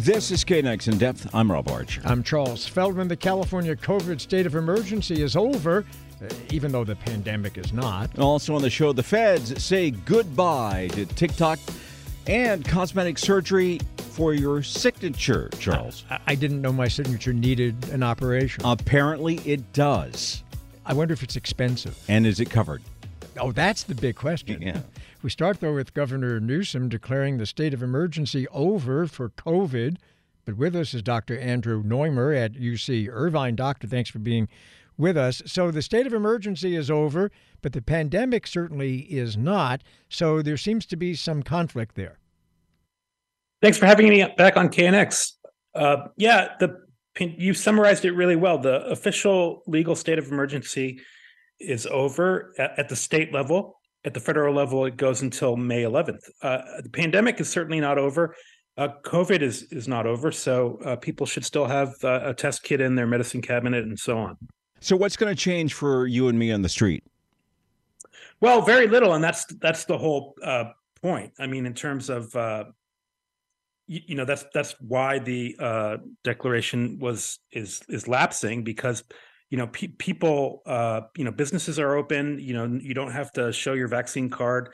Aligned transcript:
This 0.00 0.30
is 0.30 0.46
KNX 0.46 0.90
in 0.90 0.96
depth. 0.96 1.28
I'm 1.34 1.52
Rob 1.52 1.68
Arch. 1.68 2.00
I'm 2.06 2.22
Charles 2.22 2.66
Feldman. 2.66 3.08
The 3.08 3.16
California 3.16 3.76
COVID 3.76 4.18
state 4.18 4.46
of 4.46 4.54
emergency 4.54 5.20
is 5.20 5.36
over, 5.36 5.84
uh, 6.22 6.28
even 6.50 6.72
though 6.72 6.84
the 6.84 6.96
pandemic 6.96 7.58
is 7.58 7.74
not. 7.74 8.18
Also 8.18 8.54
on 8.54 8.62
the 8.62 8.70
show, 8.70 8.94
the 8.94 9.02
feds 9.02 9.62
say 9.62 9.90
goodbye 9.90 10.88
to 10.94 11.04
TikTok 11.04 11.58
and 12.26 12.66
cosmetic 12.66 13.18
surgery 13.18 13.78
for 13.98 14.32
your 14.32 14.62
signature, 14.62 15.50
Charles. 15.58 16.06
I, 16.08 16.18
I 16.28 16.34
didn't 16.34 16.62
know 16.62 16.72
my 16.72 16.88
signature 16.88 17.34
needed 17.34 17.90
an 17.90 18.02
operation. 18.02 18.64
Apparently, 18.64 19.34
it 19.40 19.70
does. 19.74 20.42
I 20.86 20.94
wonder 20.94 21.12
if 21.12 21.22
it's 21.22 21.36
expensive. 21.36 22.02
And 22.08 22.26
is 22.26 22.40
it 22.40 22.48
covered? 22.48 22.80
Oh, 23.38 23.52
that's 23.52 23.84
the 23.84 23.94
big 23.94 24.16
question. 24.16 24.60
Yeah. 24.60 24.80
We 25.22 25.30
start, 25.30 25.60
though, 25.60 25.74
with 25.74 25.94
Governor 25.94 26.40
Newsom 26.40 26.88
declaring 26.88 27.38
the 27.38 27.46
state 27.46 27.74
of 27.74 27.82
emergency 27.82 28.48
over 28.48 29.06
for 29.06 29.30
COVID. 29.30 29.96
But 30.44 30.56
with 30.56 30.74
us 30.74 30.94
is 30.94 31.02
Dr. 31.02 31.38
Andrew 31.38 31.82
Noymer 31.82 32.36
at 32.36 32.54
UC 32.54 33.08
Irvine. 33.10 33.56
Doctor, 33.56 33.86
thanks 33.86 34.10
for 34.10 34.18
being 34.18 34.48
with 34.96 35.16
us. 35.16 35.42
So 35.46 35.70
the 35.70 35.82
state 35.82 36.06
of 36.06 36.12
emergency 36.12 36.76
is 36.76 36.90
over, 36.90 37.30
but 37.62 37.72
the 37.72 37.82
pandemic 37.82 38.46
certainly 38.46 39.00
is 39.00 39.36
not. 39.36 39.82
So 40.08 40.42
there 40.42 40.56
seems 40.56 40.86
to 40.86 40.96
be 40.96 41.14
some 41.14 41.42
conflict 41.42 41.94
there. 41.94 42.18
Thanks 43.62 43.78
for 43.78 43.86
having 43.86 44.08
me 44.08 44.26
back 44.36 44.56
on 44.56 44.68
KNX. 44.68 45.32
Uh, 45.74 46.08
yeah, 46.16 46.54
the 46.58 46.80
you 47.18 47.54
summarized 47.54 48.04
it 48.04 48.12
really 48.12 48.36
well. 48.36 48.56
The 48.56 48.84
official 48.86 49.62
legal 49.66 49.96
state 49.96 50.18
of 50.18 50.28
emergency 50.28 51.00
is 51.60 51.86
over 51.86 52.54
at, 52.58 52.78
at 52.78 52.88
the 52.88 52.96
state 52.96 53.32
level 53.32 53.80
at 54.04 54.14
the 54.14 54.20
federal 54.20 54.54
level, 54.54 54.86
it 54.86 54.96
goes 54.96 55.22
until 55.22 55.56
May 55.56 55.82
11th. 55.82 56.28
Uh, 56.42 56.62
the 56.82 56.88
pandemic 56.88 57.40
is 57.40 57.48
certainly 57.48 57.80
not 57.80 57.98
over. 57.98 58.34
Uh, 58.78 58.88
COVID 59.04 59.42
is 59.42 59.64
is 59.64 59.88
not 59.88 60.06
over, 60.06 60.32
so 60.32 60.78
uh, 60.84 60.96
people 60.96 61.26
should 61.26 61.44
still 61.44 61.66
have 61.66 61.92
uh, 62.02 62.20
a 62.24 62.32
test 62.32 62.62
kit 62.62 62.80
in 62.80 62.94
their 62.94 63.06
medicine 63.06 63.42
cabinet 63.42 63.84
and 63.84 63.98
so 63.98 64.16
on. 64.16 64.38
So, 64.80 64.96
what's 64.96 65.16
going 65.16 65.34
to 65.34 65.38
change 65.38 65.74
for 65.74 66.06
you 66.06 66.28
and 66.28 66.38
me 66.38 66.50
on 66.50 66.62
the 66.62 66.68
street? 66.68 67.04
Well, 68.40 68.62
very 68.62 68.86
little, 68.86 69.12
and 69.12 69.22
that's 69.22 69.44
that's 69.60 69.84
the 69.84 69.98
whole 69.98 70.34
uh, 70.42 70.66
point. 71.02 71.32
I 71.38 71.46
mean, 71.46 71.66
in 71.66 71.74
terms 71.74 72.08
of 72.08 72.34
uh, 72.34 72.64
you, 73.86 74.00
you, 74.06 74.14
know, 74.14 74.24
that's 74.24 74.46
that's 74.54 74.74
why 74.80 75.18
the 75.18 76.00
declaration 76.24 76.98
was 77.00 77.38
is 77.52 77.82
is 77.88 78.08
lapsing 78.08 78.64
because 78.64 79.04
you 79.50 79.58
know 79.58 79.66
pe- 79.66 79.88
people 79.88 80.62
uh, 80.66 81.02
you 81.16 81.24
know 81.24 81.32
businesses 81.32 81.78
are 81.78 81.96
open 81.96 82.38
you 82.38 82.54
know 82.54 82.66
you 82.80 82.94
don't 82.94 83.12
have 83.12 83.32
to 83.32 83.52
show 83.52 83.74
your 83.74 83.88
vaccine 83.88 84.30
card 84.30 84.70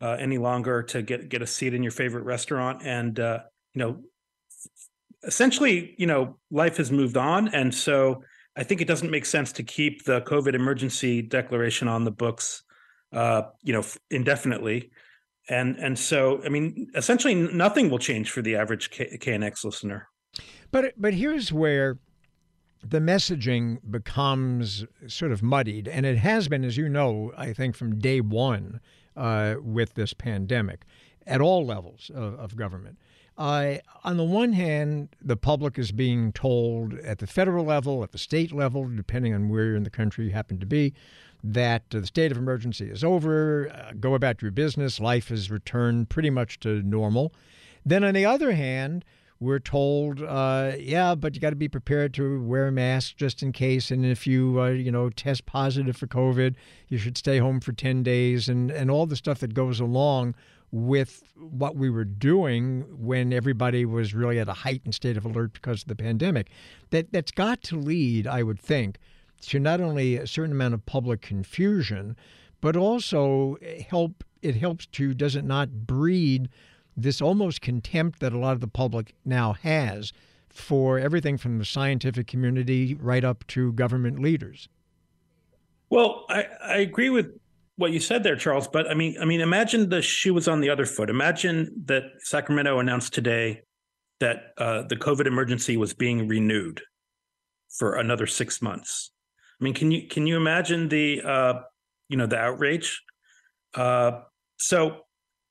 uh, 0.00 0.16
any 0.18 0.38
longer 0.38 0.82
to 0.82 1.02
get 1.02 1.28
get 1.28 1.42
a 1.42 1.46
seat 1.46 1.74
in 1.74 1.82
your 1.82 1.92
favorite 1.92 2.24
restaurant. 2.24 2.82
And 2.84 3.18
uh, 3.18 3.40
you 3.74 3.80
know 3.80 4.00
essentially 5.24 5.94
you 5.98 6.06
know 6.06 6.38
life 6.50 6.76
has 6.76 6.92
moved 6.92 7.16
on. 7.16 7.48
And 7.48 7.74
so 7.74 8.22
i 8.58 8.62
think 8.62 8.80
it 8.80 8.88
doesn't 8.88 9.10
make 9.10 9.26
sense 9.26 9.52
to 9.52 9.62
keep 9.62 10.04
the 10.04 10.22
covid 10.22 10.54
emergency 10.54 11.20
declaration 11.20 11.88
on 11.88 12.04
the 12.04 12.10
books 12.10 12.62
uh, 13.12 13.42
you 13.62 13.72
know 13.72 13.84
indefinitely. 14.10 14.90
And 15.48 15.76
and 15.76 15.98
so 15.98 16.42
i 16.44 16.48
mean 16.48 16.90
essentially 16.94 17.34
nothing 17.34 17.88
will 17.88 17.98
change 17.98 18.30
for 18.30 18.42
the 18.42 18.56
average 18.56 18.90
K- 18.90 19.16
knx 19.18 19.64
listener. 19.64 20.08
But 20.70 20.94
but 20.98 21.14
here's 21.14 21.52
where 21.52 21.98
the 22.90 23.00
messaging 23.00 23.78
becomes 23.90 24.84
sort 25.06 25.32
of 25.32 25.42
muddied, 25.42 25.88
and 25.88 26.06
it 26.06 26.18
has 26.18 26.48
been, 26.48 26.64
as 26.64 26.76
you 26.76 26.88
know, 26.88 27.32
I 27.36 27.52
think 27.52 27.74
from 27.74 27.98
day 27.98 28.20
one 28.20 28.80
uh, 29.16 29.56
with 29.60 29.94
this 29.94 30.12
pandemic 30.12 30.84
at 31.26 31.40
all 31.40 31.64
levels 31.66 32.10
of, 32.14 32.38
of 32.38 32.56
government. 32.56 32.98
Uh, 33.38 33.76
on 34.04 34.16
the 34.16 34.24
one 34.24 34.52
hand, 34.52 35.08
the 35.20 35.36
public 35.36 35.78
is 35.78 35.92
being 35.92 36.32
told 36.32 36.94
at 37.00 37.18
the 37.18 37.26
federal 37.26 37.64
level, 37.64 38.02
at 38.02 38.12
the 38.12 38.18
state 38.18 38.52
level, 38.52 38.88
depending 38.88 39.34
on 39.34 39.48
where 39.48 39.74
in 39.74 39.82
the 39.82 39.90
country 39.90 40.26
you 40.26 40.30
happen 40.30 40.58
to 40.58 40.66
be, 40.66 40.94
that 41.44 41.82
uh, 41.94 42.00
the 42.00 42.06
state 42.06 42.32
of 42.32 42.38
emergency 42.38 42.88
is 42.88 43.04
over, 43.04 43.68
uh, 43.68 43.92
go 44.00 44.14
about 44.14 44.40
your 44.40 44.50
business, 44.50 45.00
life 45.00 45.28
has 45.28 45.50
returned 45.50 46.08
pretty 46.08 46.30
much 46.30 46.58
to 46.60 46.82
normal. 46.82 47.32
Then, 47.84 48.04
on 48.04 48.14
the 48.14 48.24
other 48.24 48.52
hand, 48.52 49.04
we're 49.38 49.58
told, 49.58 50.22
uh, 50.22 50.72
yeah, 50.78 51.14
but 51.14 51.34
you 51.34 51.40
got 51.40 51.50
to 51.50 51.56
be 51.56 51.68
prepared 51.68 52.14
to 52.14 52.42
wear 52.42 52.68
a 52.68 52.72
mask 52.72 53.16
just 53.16 53.42
in 53.42 53.52
case. 53.52 53.90
And 53.90 54.04
if 54.04 54.26
you, 54.26 54.60
uh, 54.60 54.68
you 54.68 54.90
know, 54.90 55.10
test 55.10 55.44
positive 55.44 55.96
for 55.96 56.06
COVID, 56.06 56.54
you 56.88 56.96
should 56.96 57.18
stay 57.18 57.38
home 57.38 57.60
for 57.60 57.72
10 57.72 58.02
days 58.02 58.48
and, 58.48 58.70
and 58.70 58.90
all 58.90 59.04
the 59.04 59.16
stuff 59.16 59.40
that 59.40 59.52
goes 59.52 59.78
along 59.78 60.34
with 60.72 61.22
what 61.36 61.76
we 61.76 61.90
were 61.90 62.04
doing 62.04 62.82
when 62.90 63.32
everybody 63.32 63.84
was 63.84 64.14
really 64.14 64.38
at 64.38 64.48
a 64.48 64.52
heightened 64.52 64.94
state 64.94 65.16
of 65.16 65.24
alert 65.24 65.52
because 65.52 65.82
of 65.82 65.88
the 65.88 65.96
pandemic. 65.96 66.48
That, 66.90 67.12
that's 67.12 67.30
got 67.30 67.62
to 67.64 67.76
lead, 67.76 68.26
I 68.26 68.42
would 68.42 68.58
think, 68.58 68.96
to 69.42 69.60
not 69.60 69.80
only 69.80 70.16
a 70.16 70.26
certain 70.26 70.52
amount 70.52 70.74
of 70.74 70.84
public 70.86 71.20
confusion, 71.20 72.16
but 72.62 72.74
also 72.74 73.58
help, 73.88 74.24
it 74.40 74.56
helps 74.56 74.86
to, 74.86 75.12
does 75.12 75.36
it 75.36 75.44
not 75.44 75.86
breed 75.86 76.48
this 76.96 77.20
almost 77.20 77.60
contempt 77.60 78.20
that 78.20 78.32
a 78.32 78.38
lot 78.38 78.52
of 78.52 78.60
the 78.60 78.68
public 78.68 79.14
now 79.24 79.52
has 79.52 80.12
for 80.48 80.98
everything 80.98 81.36
from 81.36 81.58
the 81.58 81.64
scientific 81.64 82.26
community 82.26 82.94
right 82.94 83.24
up 83.24 83.46
to 83.48 83.72
government 83.72 84.20
leaders. 84.20 84.68
Well, 85.90 86.24
I, 86.28 86.46
I 86.64 86.76
agree 86.78 87.10
with 87.10 87.38
what 87.76 87.92
you 87.92 88.00
said 88.00 88.22
there, 88.22 88.36
Charles. 88.36 88.66
But 88.66 88.90
I 88.90 88.94
mean, 88.94 89.16
I 89.20 89.24
mean, 89.24 89.40
imagine 89.40 89.88
the 89.88 90.02
shoe 90.02 90.34
was 90.34 90.48
on 90.48 90.60
the 90.60 90.70
other 90.70 90.86
foot. 90.86 91.10
Imagine 91.10 91.70
that 91.86 92.04
Sacramento 92.20 92.78
announced 92.78 93.12
today 93.12 93.62
that 94.20 94.54
uh, 94.58 94.82
the 94.88 94.96
COVID 94.96 95.26
emergency 95.26 95.76
was 95.76 95.92
being 95.92 96.26
renewed 96.26 96.80
for 97.78 97.96
another 97.96 98.26
six 98.26 98.62
months. 98.62 99.12
I 99.60 99.64
mean, 99.64 99.74
can 99.74 99.90
you 99.90 100.08
can 100.08 100.26
you 100.26 100.36
imagine 100.36 100.88
the 100.88 101.22
uh, 101.22 101.54
you 102.08 102.16
know 102.16 102.26
the 102.26 102.38
outrage? 102.38 103.02
Uh, 103.74 104.22
so 104.56 105.02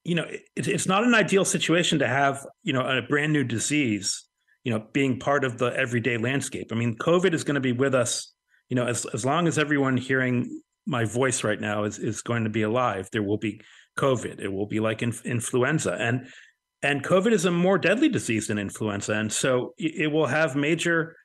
you 0.05 0.15
know, 0.15 0.23
it, 0.23 0.67
it's 0.67 0.87
not 0.87 1.03
an 1.03 1.15
ideal 1.15 1.43
situation 1.43 1.99
to 1.99 2.07
have, 2.07 2.45
you 2.63 2.71
know, 2.71 2.81
a 2.81 3.01
brand 3.01 3.33
new 3.33 3.43
disease, 3.43 4.23
you 4.63 4.71
know, 4.71 4.85
being 4.93 5.19
part 5.19 5.43
of 5.43 5.57
the 5.57 5.75
everyday 5.75 6.17
landscape. 6.17 6.67
I 6.71 6.75
mean, 6.75 6.95
COVID 6.95 7.33
is 7.33 7.43
going 7.43 7.55
to 7.55 7.61
be 7.61 7.73
with 7.73 7.95
us, 7.95 8.33
you 8.69 8.75
know, 8.75 8.85
as 8.85 9.05
as 9.07 9.25
long 9.25 9.47
as 9.47 9.57
everyone 9.57 9.97
hearing 9.97 10.61
my 10.85 11.03
voice 11.03 11.43
right 11.43 11.59
now 11.59 11.83
is 11.83 11.97
is 11.97 12.21
going 12.21 12.43
to 12.43 12.49
be 12.49 12.61
alive, 12.61 13.09
there 13.11 13.23
will 13.23 13.39
be 13.39 13.61
COVID. 13.97 14.39
It 14.39 14.49
will 14.49 14.67
be 14.67 14.79
like 14.79 15.01
in, 15.01 15.13
influenza, 15.25 15.93
and 15.93 16.27
and 16.83 17.03
COVID 17.03 17.31
is 17.31 17.45
a 17.45 17.51
more 17.51 17.79
deadly 17.79 18.09
disease 18.09 18.47
than 18.47 18.59
influenza, 18.59 19.13
and 19.13 19.33
so 19.33 19.73
it, 19.77 19.95
it 19.95 20.07
will 20.07 20.27
have 20.27 20.55
major 20.55 21.15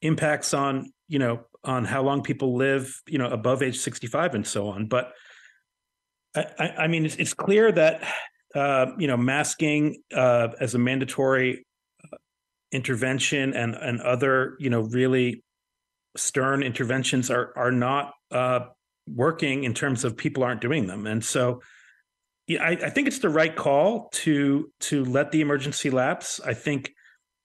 impacts 0.00 0.54
on 0.54 0.92
you 1.08 1.18
know 1.18 1.44
on 1.62 1.84
how 1.84 2.02
long 2.02 2.22
people 2.22 2.56
live, 2.56 3.00
you 3.06 3.18
know, 3.18 3.28
above 3.28 3.62
age 3.62 3.78
sixty 3.78 4.06
five 4.06 4.34
and 4.34 4.46
so 4.46 4.68
on. 4.68 4.86
But 4.86 5.12
I, 6.36 6.74
I 6.78 6.88
mean, 6.88 7.04
it's, 7.04 7.16
it's, 7.16 7.34
clear 7.34 7.70
that 7.72 8.02
uh, 8.54 8.86
you 8.98 9.06
know 9.06 9.16
masking 9.16 10.02
uh, 10.14 10.48
as 10.60 10.74
a 10.74 10.78
mandatory 10.78 11.64
uh, 12.12 12.16
intervention 12.72 13.54
and 13.54 13.74
and 13.74 14.00
other 14.00 14.56
you 14.58 14.70
know 14.70 14.82
really 14.82 15.42
stern 16.16 16.62
interventions 16.62 17.30
are 17.30 17.52
are 17.56 17.72
not 17.72 18.12
uh, 18.30 18.60
working 19.08 19.64
in 19.64 19.74
terms 19.74 20.04
of 20.04 20.16
people 20.16 20.42
aren't 20.42 20.60
doing 20.60 20.86
them, 20.86 21.06
and 21.06 21.24
so 21.24 21.60
yeah, 22.46 22.62
I, 22.62 22.70
I 22.70 22.90
think 22.90 23.08
it's 23.08 23.20
the 23.20 23.30
right 23.30 23.54
call 23.54 24.08
to 24.12 24.70
to 24.80 25.04
let 25.04 25.30
the 25.30 25.40
emergency 25.40 25.90
lapse. 25.90 26.40
I 26.44 26.54
think 26.54 26.92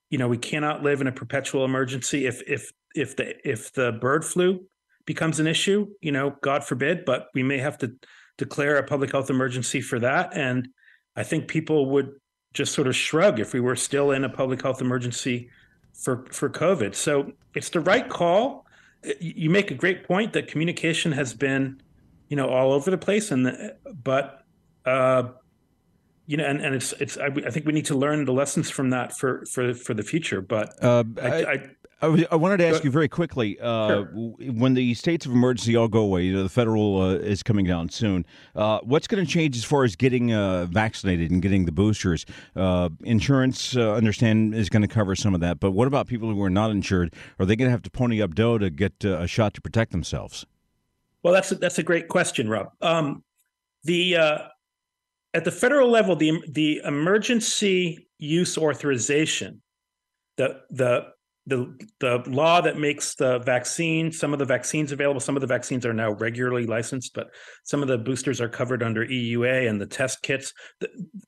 you 0.09 0.17
know 0.17 0.27
we 0.27 0.37
cannot 0.37 0.83
live 0.83 1.01
in 1.01 1.07
a 1.07 1.11
perpetual 1.11 1.63
emergency 1.63 2.25
if 2.25 2.41
if 2.47 2.71
if 2.95 3.15
the 3.15 3.35
if 3.47 3.71
the 3.73 3.91
bird 3.91 4.25
flu 4.25 4.65
becomes 5.05 5.39
an 5.39 5.47
issue, 5.47 5.87
you 6.01 6.11
know, 6.11 6.35
God 6.43 6.63
forbid, 6.63 7.03
but 7.03 7.29
we 7.33 7.41
may 7.41 7.57
have 7.57 7.79
to 7.79 7.93
declare 8.39 8.77
a 8.77 8.83
public 8.83 9.11
health 9.11 9.29
emergency 9.29 9.81
for 9.81 9.99
that. 9.99 10.35
And 10.35 10.69
I 11.15 11.23
think 11.23 11.47
people 11.47 11.87
would 11.91 12.13
just 12.53 12.73
sort 12.73 12.87
of 12.87 12.95
shrug 12.95 13.39
if 13.39 13.53
we 13.53 13.59
were 13.59 13.75
still 13.75 14.11
in 14.11 14.23
a 14.23 14.29
public 14.29 14.61
health 14.63 14.81
emergency 14.81 15.49
for 15.93 16.25
for 16.31 16.49
COVID. 16.49 16.95
So 16.95 17.31
it's 17.53 17.69
the 17.69 17.81
right 17.81 18.09
call. 18.09 18.65
You 19.19 19.49
make 19.49 19.69
a 19.69 19.75
great 19.75 20.03
point 20.03 20.33
that 20.33 20.47
communication 20.47 21.11
has 21.11 21.33
been, 21.33 21.81
you 22.29 22.35
know, 22.35 22.49
all 22.49 22.71
over 22.73 22.89
the 22.89 22.97
place, 22.97 23.31
and 23.31 23.45
the, 23.45 23.75
but 24.03 24.43
uh, 24.85 25.23
you 26.25 26.37
know, 26.37 26.45
and, 26.45 26.61
and 26.61 26.75
it's 26.75 26.93
it's 26.93 27.17
I, 27.17 27.25
I, 27.25 27.49
think 27.49 27.65
we 27.65 27.73
need 27.73 27.85
to 27.85 27.95
learn 27.95 28.25
the 28.25 28.33
lessons 28.33 28.69
from 28.69 28.89
that 28.91 29.17
for 29.17 29.45
for 29.45 29.73
for 29.73 29.93
the 29.93 30.03
future. 30.03 30.41
But 30.41 30.83
uh, 30.83 31.03
I, 31.21 31.43
I, 31.43 31.69
I, 32.01 32.25
I 32.31 32.35
wanted 32.35 32.57
to 32.57 32.67
ask 32.67 32.83
you 32.83 32.91
very 32.91 33.09
quickly 33.09 33.59
uh, 33.59 33.87
sure. 33.87 34.05
when 34.05 34.73
the 34.73 34.93
states 34.93 35.25
of 35.25 35.31
emergency 35.31 35.75
all 35.75 35.87
go 35.87 35.99
away, 35.99 36.23
you 36.23 36.33
know, 36.33 36.43
the 36.43 36.49
federal 36.49 37.01
uh, 37.01 37.15
is 37.15 37.43
coming 37.43 37.65
down 37.65 37.89
soon. 37.89 38.25
Uh, 38.55 38.79
what's 38.83 39.07
going 39.07 39.25
to 39.25 39.29
change 39.29 39.57
as 39.57 39.63
far 39.63 39.83
as 39.83 39.95
getting 39.95 40.33
uh, 40.33 40.65
vaccinated 40.65 41.31
and 41.31 41.41
getting 41.41 41.65
the 41.65 41.71
boosters? 41.71 42.25
Uh, 42.55 42.89
insurance, 43.03 43.75
uh, 43.75 43.93
understand, 43.93 44.55
is 44.55 44.69
going 44.69 44.81
to 44.81 44.87
cover 44.87 45.15
some 45.15 45.33
of 45.35 45.41
that, 45.41 45.59
but 45.59 45.71
what 45.71 45.87
about 45.87 46.07
people 46.07 46.31
who 46.31 46.41
are 46.41 46.49
not 46.49 46.71
insured? 46.71 47.13
Are 47.37 47.45
they 47.45 47.55
going 47.55 47.67
to 47.67 47.71
have 47.71 47.83
to 47.83 47.91
pony 47.91 48.21
up 48.21 48.33
dough 48.33 48.57
to 48.57 48.69
get 48.69 49.03
a 49.03 49.27
shot 49.27 49.53
to 49.55 49.61
protect 49.61 49.91
themselves? 49.91 50.45
Well, 51.23 51.33
that's 51.33 51.51
a, 51.51 51.55
that's 51.55 51.79
a 51.79 51.83
great 51.83 52.07
question, 52.07 52.49
Rob. 52.49 52.71
Um, 52.81 53.23
the 53.83 54.15
at 55.33 55.43
the 55.43 55.51
federal 55.51 55.89
level, 55.89 56.15
the 56.15 56.41
the 56.47 56.81
emergency 56.85 58.07
use 58.17 58.57
authorization 58.57 59.61
the 60.39 60.61
the 60.69 61.05
the 61.49 61.87
the 61.99 62.23
law 62.27 62.61
that 62.61 62.77
makes 62.77 63.15
the 63.15 63.39
vaccine 63.39 64.11
some 64.11 64.33
of 64.33 64.39
the 64.39 64.45
vaccines 64.45 64.91
available 64.91 65.19
some 65.19 65.35
of 65.35 65.41
the 65.41 65.47
vaccines 65.47 65.85
are 65.85 65.93
now 65.93 66.11
regularly 66.11 66.65
licensed 66.65 67.13
but 67.13 67.27
some 67.63 67.81
of 67.81 67.87
the 67.87 67.97
boosters 67.97 68.39
are 68.39 68.47
covered 68.47 68.83
under 68.83 69.05
EUA 69.05 69.67
and 69.67 69.81
the 69.81 69.85
test 69.85 70.21
kits. 70.21 70.53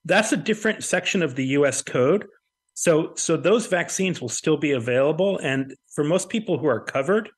That's 0.05 0.31
a 0.31 0.37
different 0.37 0.83
section 0.83 1.21
of 1.23 1.35
the 1.35 1.45
US 1.57 1.81
code. 1.81 2.25
So 2.73 3.13
so 3.15 3.35
those 3.35 3.67
vaccines 3.67 4.21
will 4.21 4.29
still 4.29 4.57
be 4.57 4.71
available 4.71 5.39
and 5.39 5.75
for 5.93 6.03
most 6.03 6.29
people 6.29 6.57
who 6.57 6.67
are 6.67 6.79
covered 6.79 7.29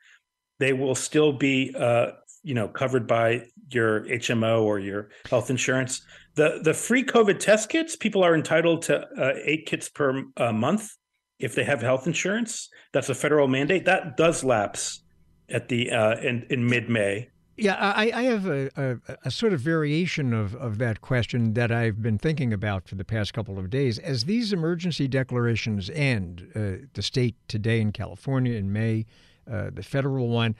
they 0.59 0.73
will 0.73 0.95
still 0.95 1.33
be 1.33 1.73
uh, 1.77 2.11
you 2.43 2.53
know 2.53 2.67
covered 2.67 3.07
by 3.07 3.45
your 3.69 4.01
HMO 4.05 4.61
or 4.61 4.79
your 4.79 5.09
health 5.29 5.49
insurance. 5.49 6.01
The 6.35 6.59
the 6.63 6.73
free 6.73 7.03
covid 7.03 7.39
test 7.39 7.69
kits 7.69 7.95
people 7.95 8.23
are 8.23 8.35
entitled 8.35 8.81
to 8.83 9.07
uh, 9.17 9.33
8 9.41 9.65
kits 9.65 9.89
per 9.89 10.23
uh, 10.37 10.51
month 10.51 10.91
if 11.39 11.55
they 11.55 11.63
have 11.63 11.81
health 11.81 12.07
insurance. 12.07 12.69
That's 12.91 13.09
a 13.09 13.15
federal 13.15 13.47
mandate. 13.47 13.85
That 13.85 14.17
does 14.17 14.43
lapse 14.43 15.03
at 15.49 15.69
the 15.69 15.91
uh, 15.91 16.17
in 16.21 16.45
in 16.49 16.65
mid 16.65 16.89
May. 16.89 17.29
Yeah, 17.55 17.75
I, 17.75 18.11
I 18.11 18.21
have 18.23 18.47
a, 18.47 18.71
a, 18.75 19.17
a, 19.25 19.31
sort 19.31 19.53
of 19.53 19.59
variation 19.59 20.33
of, 20.33 20.55
of 20.55 20.79
that 20.79 21.01
question 21.01 21.53
that 21.53 21.71
I've 21.71 22.01
been 22.01 22.17
thinking 22.17 22.51
about 22.51 22.87
for 22.87 22.95
the 22.95 23.05
past 23.05 23.31
couple 23.35 23.59
of 23.59 23.69
days. 23.69 23.99
As 23.99 24.23
these 24.23 24.51
emergency 24.51 25.07
declarations 25.07 25.87
end, 25.91 26.47
uh, 26.55 26.87
the 26.93 27.03
state 27.03 27.35
today 27.47 27.79
in 27.79 27.91
California 27.91 28.55
in 28.55 28.73
May, 28.73 29.05
uh, 29.49 29.69
the 29.71 29.83
federal 29.83 30.29
one, 30.29 30.55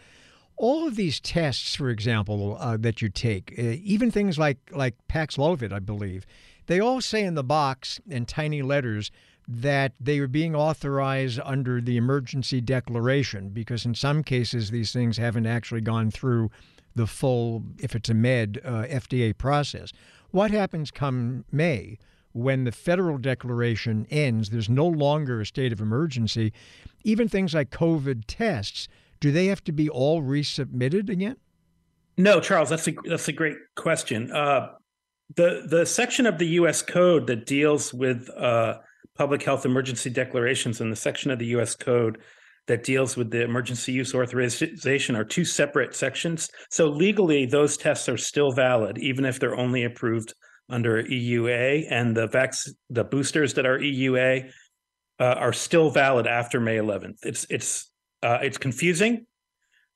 all 0.56 0.88
of 0.88 0.96
these 0.96 1.20
tests, 1.20 1.76
for 1.76 1.90
example, 1.90 2.58
uh, 2.60 2.78
that 2.78 3.02
you 3.02 3.10
take, 3.10 3.56
uh, 3.58 3.76
even 3.84 4.12
things 4.12 4.38
like 4.38 4.60
like 4.72 4.96
Paxlovid, 5.10 5.74
I 5.74 5.80
believe, 5.80 6.28
they 6.68 6.80
all 6.80 7.02
say 7.02 7.24
in 7.24 7.34
the 7.34 7.44
box 7.44 8.00
in 8.08 8.28
tiny 8.28 8.62
letters 8.62 9.10
that 9.48 9.94
they 10.00 10.20
are 10.20 10.28
being 10.28 10.56
authorized 10.56 11.40
under 11.44 11.82
the 11.82 11.98
emergency 11.98 12.62
declaration 12.62 13.50
because 13.50 13.86
in 13.86 13.94
some 13.94 14.24
cases 14.24 14.72
these 14.72 14.94
things 14.94 15.18
haven't 15.18 15.46
actually 15.46 15.82
gone 15.82 16.10
through 16.10 16.50
the 16.96 17.08
full, 17.08 17.64
if 17.80 17.96
it's 17.96 18.10
a 18.10 18.14
med, 18.14 18.62
uh, 18.64 18.84
FDA 18.84 19.38
process. 19.38 19.92
What 20.32 20.52
happens 20.52 20.92
come 20.92 21.46
May 21.52 21.98
when 22.32 22.64
the 22.64 22.72
federal 22.72 23.18
declaration 23.18 24.08
ends? 24.10 24.50
There's 24.50 24.70
no 24.70 24.88
longer 24.88 25.42
a 25.42 25.46
state 25.46 25.74
of 25.74 25.82
emergency. 25.82 26.54
Even 27.04 27.28
things 27.28 27.54
like 27.54 27.70
COVID 27.70 28.24
tests, 28.28 28.88
do 29.20 29.32
they 29.32 29.48
have 29.48 29.64
to 29.66 29.72
be 29.72 29.90
all 29.90 30.22
resubmitted 30.22 31.10
again? 31.10 31.38
No, 32.18 32.40
Charles, 32.40 32.70
that's 32.70 32.88
a 32.88 32.94
that's 33.06 33.28
a 33.28 33.32
great 33.32 33.58
question. 33.76 34.32
Uh, 34.32 34.70
the 35.36 35.64
the 35.68 35.86
section 35.86 36.28
of 36.28 36.38
the 36.38 36.46
U.S. 36.60 36.82
code 36.82 37.26
that 37.28 37.46
deals 37.46 37.94
with 37.94 38.30
uh, 38.38 38.76
public 39.16 39.44
health 39.44 39.66
emergency 39.66 40.10
declarations 40.10 40.82
and 40.82 40.92
the 40.92 40.96
section 40.96 41.32
of 41.32 41.40
the 41.40 41.48
US 41.48 41.76
Code 41.76 42.20
that 42.68 42.84
deals 42.84 43.18
with 43.18 43.30
the 43.30 43.44
emergency 43.44 43.92
use 43.92 44.16
authorization 44.16 45.16
are 45.16 45.26
two 45.26 45.44
separate 45.44 45.96
sections. 45.96 46.50
So 46.70 46.88
legally, 46.88 47.46
those 47.46 47.76
tests 47.76 48.08
are 48.08 48.18
still 48.18 48.52
valid, 48.52 48.98
even 48.98 49.26
if 49.26 49.40
they're 49.40 49.58
only 49.58 49.84
approved 49.84 50.34
under 50.70 51.04
EUA, 51.04 51.88
and 51.90 52.16
the 52.16 52.28
vac- 52.28 52.54
the 52.90 53.04
boosters 53.04 53.54
that 53.56 53.66
are 53.66 53.80
EUA 53.80 54.50
uh, 55.20 55.24
are 55.24 55.54
still 55.54 55.90
valid 55.90 56.26
after 56.26 56.60
May 56.60 56.78
11th. 56.78 57.18
It's 57.24 57.46
it's 57.50 57.92
uh, 58.24 58.40
it's 58.42 58.58
confusing, 58.58 59.26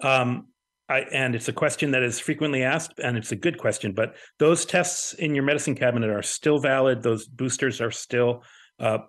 um, 0.04 0.48
I, 0.90 1.00
and 1.00 1.36
it's 1.36 1.48
a 1.48 1.54
question 1.54 1.92
that 1.92 2.04
is 2.04 2.20
frequently 2.20 2.64
asked, 2.64 3.00
and 3.00 3.18
it's 3.18 3.32
a 3.32 3.36
good 3.38 3.58
question. 3.58 3.94
But 3.94 4.16
those 4.40 4.66
tests 4.66 5.14
in 5.14 5.34
your 5.34 5.46
medicine 5.46 5.76
cabinet 5.76 6.10
are 6.10 6.22
still 6.22 6.60
valid. 6.60 7.02
Those 7.02 7.28
boosters 7.28 7.80
are 7.80 7.92
still 7.92 8.44
uh, 8.80 9.00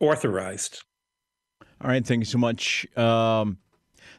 authorized. 0.00 0.82
All 1.80 1.90
right, 1.90 2.04
thank 2.06 2.20
you 2.20 2.26
so 2.26 2.38
much. 2.38 2.86
Um, 2.96 3.58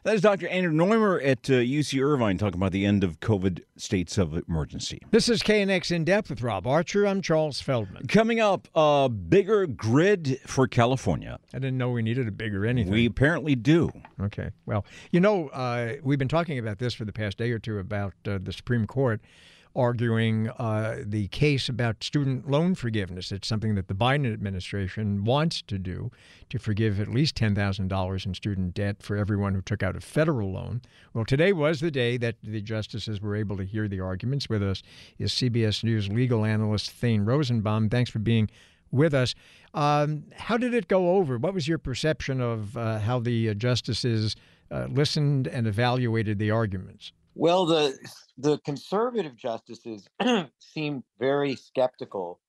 that 0.04 0.14
is 0.14 0.20
Dr. 0.20 0.48
Andrew 0.48 0.72
Noymer 0.72 1.22
at 1.24 1.50
uh, 1.50 1.54
UC 1.54 2.00
Irvine 2.00 2.38
talking 2.38 2.58
about 2.58 2.72
the 2.72 2.86
end 2.86 3.02
of 3.02 3.18
COVID 3.20 3.62
states 3.76 4.16
of 4.16 4.32
emergency. 4.48 5.00
This 5.10 5.28
is 5.28 5.42
KNX 5.42 5.90
In 5.90 6.04
Depth 6.04 6.30
with 6.30 6.40
Rob 6.40 6.66
Archer. 6.66 7.06
I'm 7.06 7.20
Charles 7.20 7.60
Feldman. 7.60 8.06
Coming 8.06 8.38
up, 8.38 8.68
a 8.74 9.08
bigger 9.08 9.66
grid 9.66 10.40
for 10.46 10.68
California. 10.68 11.38
I 11.52 11.58
didn't 11.58 11.78
know 11.78 11.90
we 11.90 12.02
needed 12.02 12.28
a 12.28 12.32
bigger 12.32 12.64
anything. 12.64 12.92
We 12.92 13.06
apparently 13.06 13.56
do. 13.56 13.90
Okay. 14.20 14.50
Well, 14.66 14.84
you 15.10 15.20
know, 15.20 15.48
uh, 15.48 15.94
we've 16.02 16.18
been 16.18 16.28
talking 16.28 16.58
about 16.58 16.78
this 16.78 16.94
for 16.94 17.04
the 17.04 17.12
past 17.12 17.36
day 17.36 17.50
or 17.50 17.58
two 17.58 17.78
about 17.78 18.14
uh, 18.26 18.38
the 18.40 18.52
Supreme 18.52 18.86
Court 18.86 19.20
arguing 19.74 20.48
uh, 20.50 21.02
the 21.04 21.28
case 21.28 21.68
about 21.68 22.02
student 22.02 22.50
loan 22.50 22.74
forgiveness. 22.74 23.32
It's 23.32 23.48
something 23.48 23.74
that 23.74 23.88
the 23.88 23.94
Biden 23.94 24.32
administration 24.32 25.24
wants 25.24 25.62
to 25.62 25.78
do 25.78 26.10
to 26.50 26.58
forgive 26.58 27.00
at 27.00 27.08
least 27.08 27.36
$10,000 27.36 28.26
in 28.26 28.34
student 28.34 28.74
debt 28.74 29.02
for 29.02 29.16
everyone 29.16 29.54
who 29.54 29.62
took 29.62 29.82
out 29.82 29.96
a 29.96 30.00
federal 30.00 30.52
loan. 30.52 30.82
Well, 31.14 31.24
today 31.24 31.52
was 31.52 31.80
the 31.80 31.90
day 31.90 32.16
that 32.16 32.36
the 32.42 32.60
justices 32.60 33.20
were 33.20 33.36
able 33.36 33.56
to 33.56 33.64
hear 33.64 33.88
the 33.88 34.00
arguments. 34.00 34.48
With 34.48 34.62
us 34.62 34.82
is 35.18 35.32
CBS 35.32 35.84
News 35.84 36.08
legal 36.08 36.44
analyst 36.44 36.90
Thane 36.90 37.24
Rosenbaum. 37.24 37.88
Thanks 37.90 38.10
for 38.10 38.18
being 38.18 38.48
with 38.90 39.14
us. 39.14 39.34
Um, 39.74 40.24
how 40.34 40.56
did 40.56 40.74
it 40.74 40.88
go 40.88 41.16
over? 41.16 41.38
What 41.38 41.54
was 41.54 41.68
your 41.68 41.78
perception 41.78 42.40
of 42.40 42.76
uh, 42.76 42.98
how 42.98 43.20
the 43.20 43.50
uh, 43.50 43.54
justices 43.54 44.34
uh, 44.70 44.86
listened 44.90 45.46
and 45.46 45.66
evaluated 45.66 46.38
the 46.38 46.50
arguments? 46.50 47.12
Well, 47.38 47.66
the 47.66 47.96
the 48.36 48.58
conservative 48.64 49.36
justices 49.36 50.08
seem 50.58 51.04
very 51.20 51.54
skeptical 51.54 52.40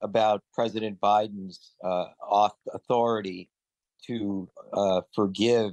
about 0.00 0.42
President 0.54 0.98
Biden's 0.98 1.74
uh, 1.84 2.06
authority 2.72 3.50
to 4.06 4.48
uh, 4.72 5.02
forgive 5.14 5.72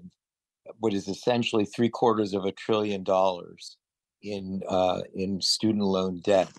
what 0.79 0.93
is 0.93 1.07
essentially 1.07 1.63
three 1.63 1.87
quarters 1.87 2.33
of 2.33 2.43
a 2.43 2.51
trillion 2.51 3.05
dollars 3.05 3.77
in 4.21 4.61
uh, 4.67 5.03
in 5.13 5.39
student 5.39 5.85
loan 5.85 6.19
debt. 6.19 6.51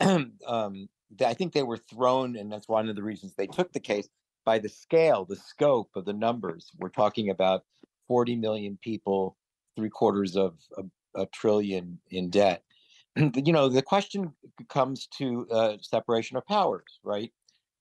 um, 0.00 0.88
I 1.22 1.34
think 1.34 1.52
they 1.52 1.62
were 1.62 1.76
thrown, 1.76 2.36
and 2.36 2.50
that's 2.50 2.68
one 2.68 2.88
of 2.88 2.96
the 2.96 3.02
reasons 3.02 3.34
they 3.34 3.46
took 3.46 3.70
the 3.74 3.80
case 3.80 4.08
by 4.46 4.60
the 4.60 4.70
scale, 4.70 5.26
the 5.26 5.36
scope 5.36 5.90
of 5.94 6.06
the 6.06 6.14
numbers. 6.14 6.70
We're 6.78 6.88
talking 6.88 7.28
about 7.28 7.64
40 8.08 8.36
million 8.36 8.78
people, 8.80 9.36
three 9.76 9.90
quarters 9.90 10.36
of, 10.36 10.54
of 10.78 10.88
a 11.14 11.26
trillion 11.26 11.98
in 12.10 12.30
debt. 12.30 12.62
you 13.16 13.52
know, 13.52 13.68
the 13.68 13.82
question 13.82 14.32
comes 14.68 15.06
to 15.18 15.46
uh, 15.50 15.76
separation 15.80 16.36
of 16.36 16.46
powers, 16.46 17.00
right? 17.02 17.32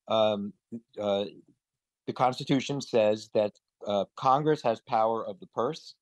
Um, 0.08 0.54
uh, 1.00 1.26
the 2.08 2.14
Constitution 2.14 2.82
says 2.82 3.30
that 3.34 3.54
uh, 3.86 4.06
Congress 4.16 4.62
has 4.64 4.82
power 4.82 5.26
of 5.26 5.40
the 5.40 5.48
purse. 5.48 5.96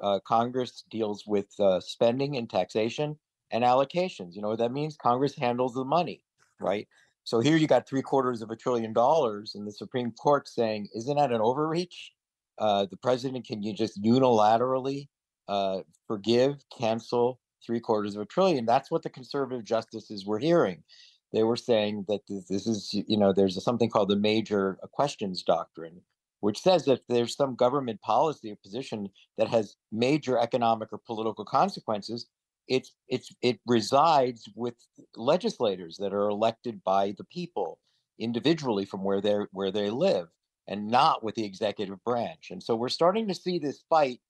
Uh, 0.00 0.18
Congress 0.26 0.84
deals 0.90 1.24
with 1.26 1.48
uh, 1.60 1.80
spending 1.80 2.36
and 2.36 2.48
taxation 2.48 3.18
and 3.50 3.64
allocations. 3.64 4.34
You 4.34 4.42
know 4.42 4.48
what 4.48 4.58
that 4.58 4.72
means? 4.72 4.96
Congress 4.96 5.36
handles 5.36 5.74
the 5.74 5.84
money, 5.84 6.22
right? 6.58 6.88
So 7.24 7.40
here 7.40 7.56
you 7.56 7.66
got 7.66 7.86
three 7.86 8.02
quarters 8.02 8.40
of 8.40 8.50
a 8.50 8.56
trillion 8.56 8.92
dollars, 8.92 9.54
and 9.54 9.66
the 9.66 9.72
Supreme 9.72 10.10
Court 10.12 10.48
saying, 10.48 10.88
"Isn't 10.94 11.16
that 11.16 11.32
an 11.32 11.40
overreach?" 11.40 12.12
Uh, 12.58 12.86
the 12.86 12.96
president 12.96 13.46
can 13.46 13.62
you 13.62 13.74
just 13.74 14.02
unilaterally 14.02 15.08
uh, 15.50 15.80
forgive, 16.06 16.64
cancel 16.78 17.40
three 17.66 17.80
quarters 17.80 18.14
of 18.14 18.22
a 18.22 18.26
trillion. 18.26 18.64
That's 18.64 18.90
what 18.90 19.02
the 19.02 19.10
conservative 19.10 19.64
justices 19.64 20.24
were 20.24 20.38
hearing. 20.38 20.84
They 21.32 21.42
were 21.42 21.56
saying 21.56 22.06
that 22.08 22.22
this 22.28 22.66
is, 22.66 22.90
you 22.92 23.18
know, 23.18 23.32
there's 23.32 23.62
something 23.62 23.90
called 23.90 24.10
the 24.10 24.16
major 24.16 24.78
questions 24.92 25.42
doctrine, 25.42 26.00
which 26.38 26.60
says 26.60 26.84
that 26.84 27.02
there's 27.08 27.36
some 27.36 27.56
government 27.56 28.00
policy 28.00 28.52
or 28.52 28.56
position 28.56 29.08
that 29.38 29.48
has 29.48 29.76
major 29.90 30.38
economic 30.38 30.92
or 30.92 30.98
political 30.98 31.44
consequences, 31.44 32.26
it's 32.68 32.92
it's 33.08 33.34
it 33.42 33.58
resides 33.66 34.48
with 34.54 34.74
legislators 35.16 35.96
that 35.98 36.14
are 36.14 36.28
elected 36.28 36.82
by 36.84 37.12
the 37.18 37.24
people 37.24 37.78
individually 38.18 38.84
from 38.84 39.02
where 39.02 39.20
they're 39.20 39.48
where 39.52 39.72
they 39.72 39.90
live 39.90 40.28
and 40.68 40.88
not 40.88 41.24
with 41.24 41.34
the 41.34 41.44
executive 41.44 42.02
branch. 42.04 42.50
And 42.50 42.62
so 42.62 42.76
we're 42.76 42.88
starting 42.88 43.26
to 43.28 43.34
see 43.34 43.58
this 43.58 43.82
fight 43.90 44.20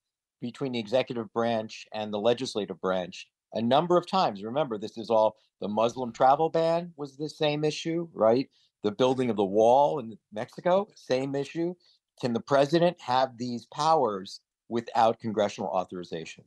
between 0.41 0.73
the 0.73 0.79
executive 0.79 1.33
branch 1.33 1.87
and 1.93 2.13
the 2.13 2.19
legislative 2.19 2.81
branch 2.81 3.29
a 3.53 3.63
number 3.63 3.97
of 3.97 4.07
times. 4.07 4.43
Remember, 4.43 4.79
this 4.79 4.97
is 4.97 5.11
all 5.11 5.37
the 5.61 5.69
Muslim 5.69 6.13
travel 6.13 6.49
ban 6.49 6.93
was 6.97 7.17
the 7.17 7.29
same 7.29 7.65
issue, 7.65 8.09
right? 8.13 8.49
The 8.83 8.93
building 8.93 9.31
of 9.31 9.37
the 9.37 9.45
wall 9.45 9.99
in 9.99 10.17
Mexico, 10.33 10.89
same 10.95 11.35
issue. 11.35 11.75
Can 12.21 12.33
the 12.33 12.41
president 12.41 13.01
have 13.01 13.37
these 13.37 13.67
powers 13.67 14.41
without 14.69 15.21
congressional 15.21 15.71
authorization? 15.71 16.45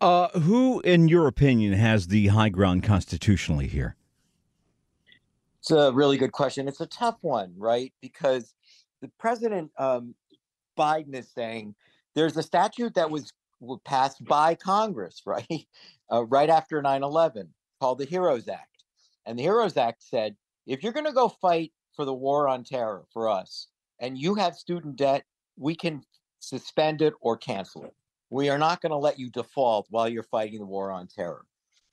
Uh, 0.00 0.28
who, 0.40 0.80
in 0.80 1.08
your 1.08 1.26
opinion, 1.26 1.72
has 1.72 2.06
the 2.06 2.28
high 2.28 2.48
ground 2.48 2.84
constitutionally 2.84 3.66
here? 3.66 3.96
It's 5.60 5.70
a 5.70 5.92
really 5.92 6.16
good 6.16 6.32
question. 6.32 6.68
It's 6.68 6.80
a 6.80 6.86
tough 6.86 7.16
one, 7.22 7.54
right? 7.56 7.92
Because 8.00 8.54
the 9.00 9.10
president, 9.18 9.70
um, 9.78 10.14
Biden, 10.78 11.14
is 11.14 11.28
saying 11.28 11.74
there's 12.14 12.36
a 12.36 12.42
statute 12.42 12.94
that 12.94 13.10
was 13.10 13.32
passed 13.84 14.24
by 14.24 14.54
Congress, 14.54 15.22
right? 15.26 15.66
Uh, 16.12 16.24
right 16.24 16.50
after 16.50 16.80
9 16.80 17.02
11, 17.02 17.48
called 17.80 17.98
the 17.98 18.06
HEROES 18.06 18.48
Act. 18.48 18.84
And 19.26 19.38
the 19.38 19.44
HEROES 19.44 19.76
Act 19.76 20.02
said 20.02 20.36
if 20.66 20.82
you're 20.82 20.92
going 20.92 21.06
to 21.06 21.12
go 21.12 21.28
fight 21.28 21.72
for 21.94 22.04
the 22.04 22.14
war 22.14 22.48
on 22.48 22.64
terror 22.64 23.04
for 23.12 23.28
us, 23.28 23.68
and 24.00 24.18
you 24.18 24.34
have 24.34 24.56
student 24.56 24.96
debt, 24.96 25.24
we 25.56 25.74
can 25.74 26.02
suspend 26.40 27.00
it 27.02 27.14
or 27.20 27.36
cancel 27.36 27.84
it. 27.84 27.94
We 28.30 28.48
are 28.50 28.58
not 28.58 28.80
going 28.80 28.90
to 28.90 28.96
let 28.96 29.18
you 29.18 29.30
default 29.30 29.86
while 29.90 30.08
you're 30.08 30.24
fighting 30.24 30.58
the 30.58 30.66
war 30.66 30.90
on 30.90 31.06
terror. 31.06 31.44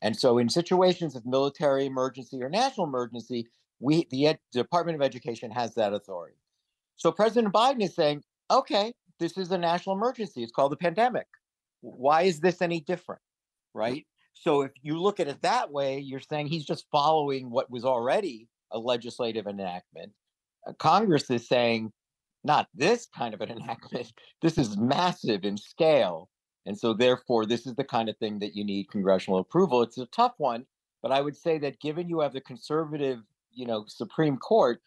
And 0.01 0.17
so, 0.17 0.39
in 0.39 0.49
situations 0.49 1.15
of 1.15 1.25
military 1.25 1.85
emergency 1.85 2.41
or 2.41 2.49
national 2.49 2.87
emergency, 2.87 3.47
we 3.79 4.07
the 4.09 4.27
Ed, 4.27 4.39
Department 4.51 4.95
of 4.95 5.01
Education 5.01 5.51
has 5.51 5.75
that 5.75 5.93
authority. 5.93 6.37
So 6.95 7.11
President 7.11 7.53
Biden 7.53 7.83
is 7.83 7.95
saying, 7.95 8.23
okay, 8.49 8.93
this 9.21 9.37
is 9.37 9.51
a 9.51 9.57
national 9.57 9.95
emergency. 9.95 10.43
It's 10.43 10.51
called 10.51 10.73
a 10.73 10.77
pandemic. 10.77 11.27
Why 11.81 12.23
is 12.23 12.39
this 12.39 12.61
any 12.61 12.81
different? 12.81 13.21
Right. 13.73 14.05
So 14.33 14.63
if 14.63 14.71
you 14.81 14.99
look 14.99 15.19
at 15.19 15.27
it 15.27 15.41
that 15.43 15.71
way, 15.71 15.99
you're 15.99 16.19
saying 16.19 16.47
he's 16.47 16.65
just 16.65 16.87
following 16.91 17.49
what 17.49 17.69
was 17.69 17.85
already 17.85 18.49
a 18.71 18.79
legislative 18.79 19.45
enactment. 19.45 20.11
Uh, 20.67 20.73
Congress 20.73 21.29
is 21.29 21.47
saying, 21.47 21.91
not 22.43 22.67
this 22.73 23.07
kind 23.15 23.33
of 23.33 23.41
an 23.41 23.49
enactment. 23.57 24.11
This 24.41 24.57
is 24.57 24.77
massive 24.77 25.45
in 25.45 25.55
scale. 25.55 26.29
And 26.65 26.77
so, 26.77 26.93
therefore, 26.93 27.45
this 27.45 27.65
is 27.65 27.75
the 27.75 27.83
kind 27.83 28.09
of 28.09 28.17
thing 28.17 28.39
that 28.39 28.55
you 28.55 28.63
need 28.63 28.89
congressional 28.89 29.39
approval. 29.39 29.81
It's 29.81 29.97
a 29.97 30.05
tough 30.07 30.33
one, 30.37 30.65
but 31.01 31.11
I 31.11 31.21
would 31.21 31.35
say 31.35 31.57
that 31.59 31.79
given 31.79 32.09
you 32.09 32.19
have 32.21 32.33
the 32.33 32.41
conservative, 32.41 33.19
you 33.51 33.65
know, 33.65 33.85
Supreme 33.87 34.37
Court, 34.37 34.81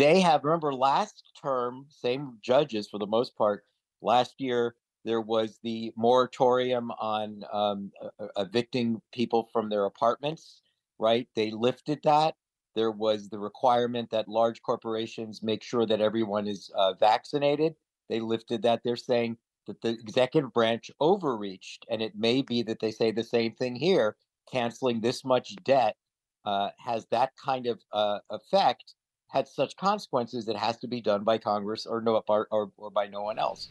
they 0.00 0.20
have, 0.20 0.44
remember, 0.44 0.72
last 0.72 1.22
term, 1.40 1.84
same 1.90 2.38
judges 2.42 2.88
for 2.88 2.98
the 2.98 3.06
most 3.06 3.36
part. 3.36 3.64
Last 4.00 4.40
year, 4.40 4.74
there 5.04 5.20
was 5.20 5.58
the 5.62 5.92
moratorium 5.96 6.90
on 6.92 7.42
um, 7.52 7.92
evicting 8.36 9.00
people 9.12 9.48
from 9.52 9.68
their 9.68 9.84
apartments, 9.84 10.62
right? 10.98 11.28
They 11.36 11.50
lifted 11.50 12.00
that. 12.04 12.34
There 12.74 12.90
was 12.90 13.28
the 13.28 13.38
requirement 13.38 14.10
that 14.10 14.28
large 14.28 14.62
corporations 14.62 15.42
make 15.42 15.62
sure 15.62 15.84
that 15.86 16.00
everyone 16.00 16.46
is 16.46 16.70
uh, 16.74 16.94
vaccinated. 16.94 17.74
They 18.08 18.20
lifted 18.20 18.62
that. 18.62 18.80
They're 18.82 18.96
saying 18.96 19.36
that 19.66 19.82
the 19.82 19.90
executive 19.90 20.52
branch 20.52 20.90
overreached, 21.00 21.84
and 21.90 22.00
it 22.00 22.12
may 22.16 22.42
be 22.42 22.62
that 22.62 22.80
they 22.80 22.90
say 22.90 23.10
the 23.10 23.24
same 23.24 23.52
thing 23.52 23.74
here. 23.74 24.16
Canceling 24.50 25.00
this 25.00 25.24
much 25.24 25.56
debt 25.64 25.96
uh, 26.44 26.70
has 26.78 27.06
that 27.10 27.32
kind 27.36 27.66
of 27.66 27.80
uh, 27.92 28.20
effect, 28.30 28.94
had 29.32 29.48
such 29.48 29.76
consequences. 29.76 30.46
That 30.46 30.56
it 30.56 30.58
has 30.58 30.76
to 30.78 30.88
be 30.88 31.00
done 31.00 31.24
by 31.24 31.38
Congress 31.38 31.86
or 31.86 32.00
no 32.00 32.22
or, 32.28 32.46
or, 32.50 32.90
by 32.90 33.06
no 33.06 33.22
one 33.22 33.38
else. 33.38 33.68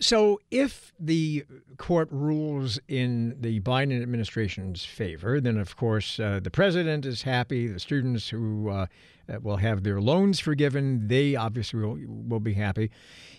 So, 0.00 0.40
if 0.50 0.92
the 0.98 1.44
court 1.76 2.08
rules 2.10 2.80
in 2.88 3.36
the 3.40 3.60
Biden 3.60 4.02
administration's 4.02 4.84
favor, 4.84 5.40
then 5.40 5.56
of 5.56 5.76
course 5.76 6.18
uh, 6.18 6.40
the 6.42 6.50
president 6.50 7.06
is 7.06 7.22
happy. 7.22 7.68
The 7.68 7.78
students 7.78 8.28
who 8.28 8.70
uh, 8.70 8.86
uh, 9.28 9.40
will 9.40 9.58
have 9.58 9.84
their 9.84 10.00
loans 10.00 10.40
forgiven, 10.40 11.06
they 11.06 11.36
obviously 11.36 11.80
will, 11.80 11.98
will 12.06 12.40
be 12.40 12.54
happy. 12.54 12.90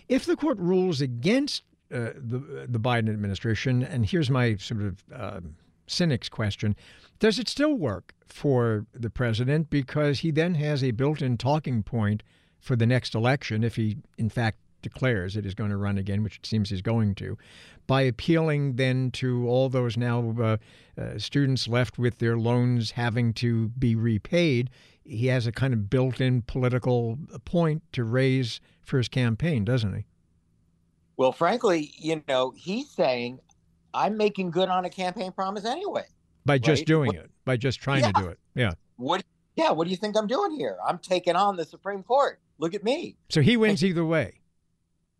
If 0.08 0.24
the 0.24 0.36
court 0.36 0.58
rules 0.58 1.00
against 1.00 1.62
uh, 1.92 2.10
the 2.16 2.66
the 2.68 2.80
Biden 2.80 3.08
administration, 3.08 3.84
and 3.84 4.04
here's 4.04 4.30
my 4.30 4.56
sort 4.56 4.82
of 4.82 5.04
uh, 5.14 5.40
cynic's 5.86 6.28
question: 6.28 6.76
Does 7.18 7.38
it 7.38 7.48
still 7.48 7.74
work 7.74 8.14
for 8.26 8.86
the 8.92 9.10
president 9.10 9.70
because 9.70 10.20
he 10.20 10.30
then 10.30 10.54
has 10.56 10.82
a 10.82 10.90
built-in 10.90 11.38
talking 11.38 11.82
point 11.82 12.22
for 12.58 12.76
the 12.76 12.86
next 12.86 13.14
election 13.14 13.62
if 13.62 13.76
he, 13.76 13.96
in 14.18 14.28
fact, 14.28 14.58
declares 14.82 15.36
it 15.36 15.46
is 15.46 15.54
going 15.54 15.70
to 15.70 15.76
run 15.76 15.98
again, 15.98 16.22
which 16.22 16.36
it 16.36 16.46
seems 16.46 16.70
he's 16.70 16.82
going 16.82 17.14
to, 17.14 17.36
by 17.86 18.02
appealing 18.02 18.76
then 18.76 19.10
to 19.10 19.48
all 19.48 19.68
those 19.68 19.96
now 19.96 20.34
uh, 20.40 20.56
uh, 21.00 21.18
students 21.18 21.66
left 21.66 21.98
with 21.98 22.18
their 22.18 22.36
loans 22.36 22.92
having 22.92 23.32
to 23.32 23.68
be 23.70 23.94
repaid, 23.94 24.70
he 25.04 25.26
has 25.26 25.46
a 25.46 25.52
kind 25.52 25.72
of 25.72 25.88
built 25.88 26.20
in 26.20 26.42
political 26.42 27.18
point 27.44 27.82
to 27.92 28.04
raise 28.04 28.60
for 28.82 28.98
his 28.98 29.08
campaign, 29.08 29.64
doesn't 29.64 29.94
he? 29.94 30.04
Well, 31.16 31.32
frankly, 31.32 31.92
you 31.96 32.22
know, 32.28 32.52
he's 32.56 32.90
saying, 32.90 33.40
I'm 33.96 34.16
making 34.16 34.50
good 34.50 34.68
on 34.68 34.84
a 34.84 34.90
campaign 34.90 35.32
promise 35.32 35.64
anyway. 35.64 36.04
By 36.44 36.58
just 36.58 36.80
right? 36.80 36.86
doing 36.86 37.06
what, 37.08 37.16
it, 37.16 37.30
by 37.44 37.56
just 37.56 37.80
trying 37.80 38.02
yeah. 38.02 38.12
to 38.12 38.22
do 38.22 38.28
it. 38.28 38.38
Yeah. 38.54 38.72
What 38.96 39.24
yeah, 39.56 39.70
what 39.70 39.84
do 39.84 39.90
you 39.90 39.96
think 39.96 40.16
I'm 40.16 40.26
doing 40.26 40.52
here? 40.52 40.76
I'm 40.86 40.98
taking 40.98 41.34
on 41.34 41.56
the 41.56 41.64
Supreme 41.64 42.02
Court. 42.02 42.40
Look 42.58 42.74
at 42.74 42.84
me. 42.84 43.16
So 43.30 43.40
he 43.40 43.56
wins 43.56 43.82
either 43.82 44.04
way 44.04 44.40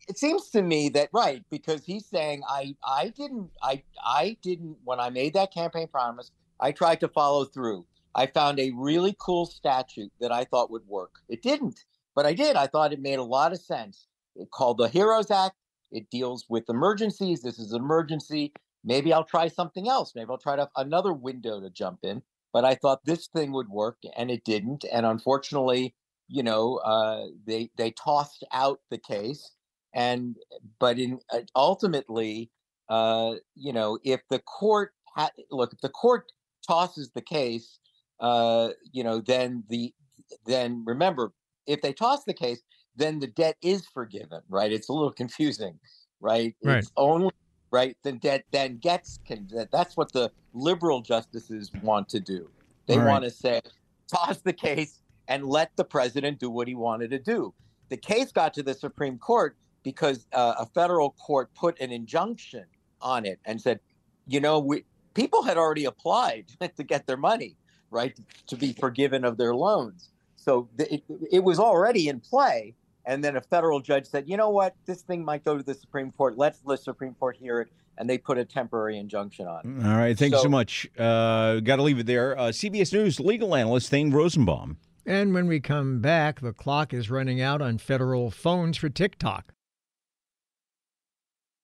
it 0.08 0.18
seems 0.18 0.50
to 0.50 0.62
me 0.62 0.88
that 0.90 1.08
right 1.12 1.44
because 1.50 1.84
he's 1.84 2.06
saying 2.06 2.42
I 2.48 2.76
I 2.84 3.08
didn't 3.08 3.50
I 3.62 3.82
I 4.04 4.36
didn't 4.42 4.76
when 4.84 5.00
I 5.00 5.10
made 5.10 5.34
that 5.34 5.52
campaign 5.52 5.88
promise 5.88 6.30
I 6.60 6.72
tried 6.72 7.00
to 7.00 7.08
follow 7.08 7.44
through. 7.44 7.86
I 8.14 8.26
found 8.26 8.58
a 8.58 8.72
really 8.74 9.14
cool 9.18 9.44
statute 9.44 10.10
that 10.20 10.32
I 10.32 10.44
thought 10.44 10.70
would 10.70 10.86
work. 10.86 11.16
It 11.28 11.42
didn't, 11.42 11.84
but 12.14 12.24
I 12.24 12.32
did. 12.32 12.56
I 12.56 12.66
thought 12.66 12.94
it 12.94 13.00
made 13.00 13.18
a 13.18 13.22
lot 13.22 13.52
of 13.52 13.60
sense. 13.60 14.06
It 14.36 14.50
called 14.50 14.78
the 14.78 14.88
Heroes 14.88 15.30
Act. 15.30 15.56
It 15.92 16.08
deals 16.10 16.46
with 16.48 16.64
emergencies. 16.70 17.42
This 17.42 17.58
is 17.58 17.72
an 17.72 17.82
emergency. 17.82 18.54
Maybe 18.86 19.12
I'll 19.12 19.24
try 19.24 19.48
something 19.48 19.88
else. 19.88 20.12
Maybe 20.14 20.30
I'll 20.30 20.38
try 20.38 20.56
to 20.56 20.70
another 20.76 21.12
window 21.12 21.60
to 21.60 21.68
jump 21.68 21.98
in. 22.04 22.22
But 22.52 22.64
I 22.64 22.74
thought 22.76 23.04
this 23.04 23.26
thing 23.26 23.52
would 23.52 23.68
work, 23.68 23.98
and 24.16 24.30
it 24.30 24.44
didn't. 24.44 24.86
And 24.90 25.04
unfortunately, 25.04 25.94
you 26.28 26.42
know, 26.42 26.76
uh, 26.76 27.26
they 27.46 27.70
they 27.76 27.90
tossed 27.90 28.44
out 28.52 28.80
the 28.90 28.98
case 28.98 29.50
and 29.96 30.36
but 30.78 30.98
in 30.98 31.18
uh, 31.32 31.40
ultimately 31.56 32.50
uh, 32.88 33.34
you 33.56 33.72
know 33.72 33.98
if 34.04 34.20
the 34.30 34.38
court 34.40 34.92
ha- 35.16 35.30
look 35.50 35.72
if 35.72 35.80
the 35.80 35.88
court 35.88 36.30
tosses 36.64 37.10
the 37.14 37.22
case 37.22 37.80
uh, 38.20 38.68
you 38.92 39.02
know 39.02 39.20
then 39.20 39.64
the 39.68 39.92
then 40.46 40.84
remember 40.86 41.32
if 41.66 41.80
they 41.80 41.92
toss 41.92 42.24
the 42.24 42.34
case 42.34 42.62
then 42.94 43.18
the 43.18 43.26
debt 43.26 43.56
is 43.62 43.86
forgiven 43.86 44.40
right 44.48 44.70
it's 44.70 44.88
a 44.88 44.92
little 44.92 45.12
confusing 45.22 45.78
right, 46.20 46.54
right. 46.62 46.78
it's 46.78 46.92
only 46.96 47.32
right 47.70 47.96
the 48.02 48.12
that 48.22 48.44
then 48.50 48.76
gets 48.78 49.18
con- 49.26 49.48
that's 49.72 49.96
what 49.96 50.12
the 50.12 50.30
liberal 50.52 51.00
justices 51.00 51.70
want 51.82 52.08
to 52.08 52.20
do 52.20 52.48
they 52.86 52.96
right. 52.98 53.06
want 53.06 53.24
to 53.24 53.30
say 53.30 53.60
toss 54.08 54.38
the 54.38 54.52
case 54.52 55.02
and 55.28 55.44
let 55.44 55.70
the 55.76 55.84
president 55.84 56.38
do 56.38 56.48
what 56.48 56.68
he 56.68 56.74
wanted 56.74 57.10
to 57.10 57.18
do 57.18 57.52
the 57.88 57.96
case 57.96 58.32
got 58.32 58.54
to 58.54 58.62
the 58.62 58.74
supreme 58.74 59.18
court 59.18 59.56
because 59.86 60.26
uh, 60.32 60.54
a 60.58 60.66
federal 60.66 61.10
court 61.12 61.48
put 61.54 61.80
an 61.80 61.92
injunction 61.92 62.64
on 63.00 63.24
it 63.24 63.38
and 63.44 63.60
said, 63.60 63.78
you 64.26 64.40
know, 64.40 64.58
we 64.58 64.84
people 65.14 65.44
had 65.44 65.56
already 65.56 65.84
applied 65.84 66.46
to 66.76 66.82
get 66.82 67.06
their 67.06 67.16
money, 67.16 67.56
right, 67.92 68.18
to 68.48 68.56
be 68.56 68.72
forgiven 68.72 69.24
of 69.24 69.36
their 69.36 69.54
loans. 69.54 70.10
So 70.34 70.68
it, 70.76 71.04
it 71.30 71.44
was 71.44 71.60
already 71.60 72.08
in 72.08 72.18
play. 72.18 72.74
And 73.06 73.22
then 73.22 73.36
a 73.36 73.40
federal 73.40 73.80
judge 73.80 74.06
said, 74.06 74.28
you 74.28 74.36
know 74.36 74.50
what, 74.50 74.74
this 74.84 75.02
thing 75.02 75.24
might 75.24 75.44
go 75.44 75.56
to 75.56 75.62
the 75.62 75.74
Supreme 75.74 76.10
Court. 76.10 76.36
Let's 76.36 76.58
let 76.64 76.80
the 76.80 76.84
Supreme 76.84 77.14
Court 77.14 77.36
hear 77.36 77.60
it. 77.60 77.68
And 77.98 78.10
they 78.10 78.18
put 78.18 78.36
a 78.36 78.44
temporary 78.44 78.98
injunction 78.98 79.46
on. 79.46 79.60
It. 79.64 79.86
All 79.86 79.96
right. 79.96 80.18
Thanks 80.18 80.36
so, 80.36 80.42
so 80.42 80.48
much. 80.50 80.86
Uh, 80.98 81.60
Got 81.60 81.76
to 81.76 81.82
leave 81.82 82.00
it 82.00 82.06
there. 82.06 82.38
Uh, 82.38 82.48
CBS 82.48 82.92
News 82.92 83.20
legal 83.20 83.54
analyst 83.54 83.88
Thane 83.88 84.10
Rosenbaum. 84.10 84.76
And 85.06 85.32
when 85.32 85.46
we 85.46 85.60
come 85.60 86.00
back, 86.00 86.40
the 86.40 86.52
clock 86.52 86.92
is 86.92 87.08
running 87.08 87.40
out 87.40 87.62
on 87.62 87.78
federal 87.78 88.30
phones 88.30 88.76
for 88.76 88.88
TikTok. 88.88 89.52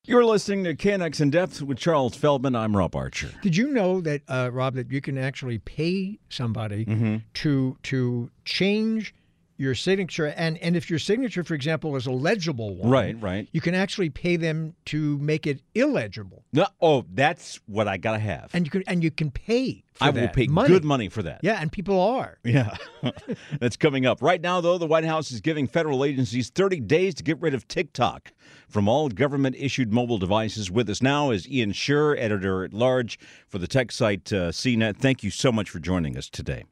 You're 0.05 0.25
listening 0.25 0.65
to 0.65 0.75
KNX 0.75 1.21
in 1.21 1.31
Depth 1.31 1.63
with 1.63 1.79
Charles 1.79 2.17
Feldman. 2.17 2.57
I'm 2.57 2.77
Rob 2.77 2.97
Archer. 2.97 3.31
Did 3.41 3.57
you 3.57 3.69
know 3.69 4.01
that, 4.01 4.23
uh, 4.27 4.51
Rob, 4.53 4.75
that 4.75 4.91
you 4.91 5.01
can 5.01 5.19
actually 5.19 5.59
pay 5.59 6.19
somebody 6.29 6.85
mm-hmm. 6.85 7.17
to 7.35 7.77
to 7.85 8.31
change 8.45 9.15
your 9.57 9.75
signature 9.75 10.27
and 10.37 10.59
and 10.59 10.77
if 10.77 10.91
your 10.91 10.99
signature 10.99 11.45
for 11.45 11.55
example 11.55 11.95
is 11.97 12.07
a 12.07 12.11
legible 12.11 12.75
one 12.75 12.91
right 12.91 13.17
right. 13.21 13.49
you 13.53 13.61
can 13.61 13.75
actually 13.75 14.11
pay 14.11 14.37
them 14.37 14.75
to 14.85 15.19
make 15.19 15.47
it 15.47 15.61
illegible. 15.75 16.45
No 16.53 16.67
oh 16.81 17.05
that's 17.15 17.61
what 17.67 17.89
i 17.89 17.97
gotta 17.97 18.19
have. 18.19 18.51
And 18.53 18.67
you 18.67 18.71
can 18.71 18.83
and 18.87 19.03
you 19.03 19.11
can 19.11 19.31
pay 19.31 19.85
i 20.01 20.11
will 20.11 20.29
pay 20.29 20.47
money. 20.47 20.69
good 20.69 20.85
money 20.85 21.09
for 21.09 21.23
that. 21.23 21.41
Yeah 21.43 21.61
and 21.61 21.71
people 21.71 22.01
are. 22.01 22.39
Yeah 22.45 22.77
that's 23.61 23.77
coming 23.77 24.07
up. 24.07 24.23
Right 24.23 24.41
now 24.41 24.61
though 24.61 24.79
the 24.79 24.87
white 24.87 25.05
house 25.05 25.31
is 25.31 25.41
giving 25.41 25.67
federal 25.67 26.05
agencies 26.05 26.51
30 26.51 26.81
days 26.81 27.15
to 27.17 27.23
get 27.23 27.41
rid 27.41 27.55
of 27.55 27.69
tiktok 27.69 28.33
from 28.69 28.89
all 28.89 29.09
government 29.09 29.57
issued 29.59 29.93
mobile 29.93 30.19
devices. 30.19 30.71
With 30.71 30.89
us 30.91 31.03
now 31.03 31.31
is 31.31 31.49
ian 31.49 31.73
sherr 31.73 32.19
editor 32.19 32.65
at 32.65 32.73
large 32.73 33.19
for 33.49 33.59
the 33.59 33.69
tech 33.69 33.93
site 33.93 34.33
uh, 34.33 34.51
cnet 34.51 34.97
thank 34.97 35.23
you 35.23 35.31
so 35.31 35.53
much 35.53 35.71
for 35.71 35.79
joining 35.79 36.17
us 36.17 36.29
today 36.29 36.65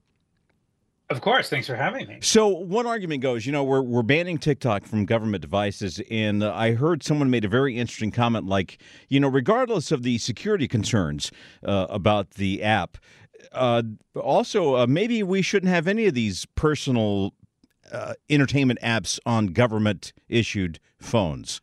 of 1.10 1.20
course. 1.20 1.50
Thanks 1.50 1.66
for 1.66 1.76
having 1.76 2.06
me. 2.06 2.18
So, 2.22 2.48
one 2.48 2.86
argument 2.86 3.20
goes, 3.20 3.44
you 3.44 3.52
know, 3.52 3.64
we're, 3.64 3.82
we're 3.82 4.02
banning 4.02 4.38
TikTok 4.38 4.84
from 4.84 5.04
government 5.04 5.42
devices. 5.42 6.00
And 6.10 6.42
I 6.44 6.72
heard 6.72 7.02
someone 7.02 7.30
made 7.30 7.44
a 7.44 7.48
very 7.48 7.76
interesting 7.76 8.10
comment 8.10 8.46
like, 8.46 8.78
you 9.08 9.20
know, 9.20 9.28
regardless 9.28 9.92
of 9.92 10.02
the 10.02 10.18
security 10.18 10.68
concerns 10.68 11.30
uh, 11.64 11.86
about 11.90 12.30
the 12.32 12.62
app, 12.62 12.96
uh, 13.52 13.82
also, 14.14 14.76
uh, 14.76 14.86
maybe 14.86 15.22
we 15.22 15.42
shouldn't 15.42 15.72
have 15.72 15.88
any 15.88 16.06
of 16.06 16.14
these 16.14 16.46
personal 16.54 17.34
uh, 17.92 18.14
entertainment 18.28 18.78
apps 18.80 19.18
on 19.26 19.48
government 19.48 20.12
issued 20.28 20.78
phones. 20.98 21.60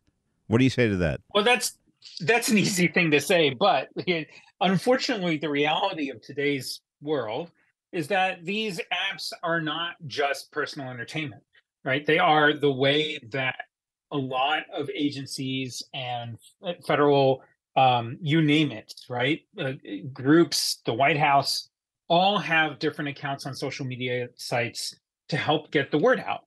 What 0.47 0.57
do 0.57 0.63
you 0.63 0.69
say 0.69 0.87
to 0.87 0.97
that? 0.97 1.21
Well, 1.33 1.43
that's 1.43 1.77
that's 2.21 2.49
an 2.49 2.57
easy 2.57 2.87
thing 2.87 3.11
to 3.11 3.19
say, 3.19 3.51
but 3.51 3.89
unfortunately, 4.61 5.37
the 5.37 5.49
reality 5.49 6.09
of 6.09 6.21
today's 6.21 6.81
world 7.01 7.51
is 7.91 8.07
that 8.09 8.43
these 8.43 8.79
apps 8.91 9.31
are 9.43 9.61
not 9.61 9.95
just 10.07 10.51
personal 10.51 10.89
entertainment, 10.89 11.43
right? 11.83 12.05
They 12.05 12.19
are 12.19 12.53
the 12.53 12.71
way 12.71 13.19
that 13.31 13.55
a 14.11 14.17
lot 14.17 14.63
of 14.73 14.89
agencies 14.93 15.83
and 15.93 16.37
federal, 16.85 17.43
um, 17.75 18.17
you 18.21 18.41
name 18.41 18.71
it, 18.71 18.93
right? 19.09 19.41
Uh, 19.57 19.73
groups, 20.13 20.81
the 20.85 20.93
White 20.93 21.17
House, 21.17 21.69
all 22.07 22.37
have 22.37 22.79
different 22.79 23.09
accounts 23.09 23.45
on 23.45 23.53
social 23.53 23.85
media 23.85 24.27
sites 24.35 24.95
to 25.29 25.37
help 25.37 25.71
get 25.71 25.91
the 25.91 25.97
word 25.97 26.19
out. 26.19 26.41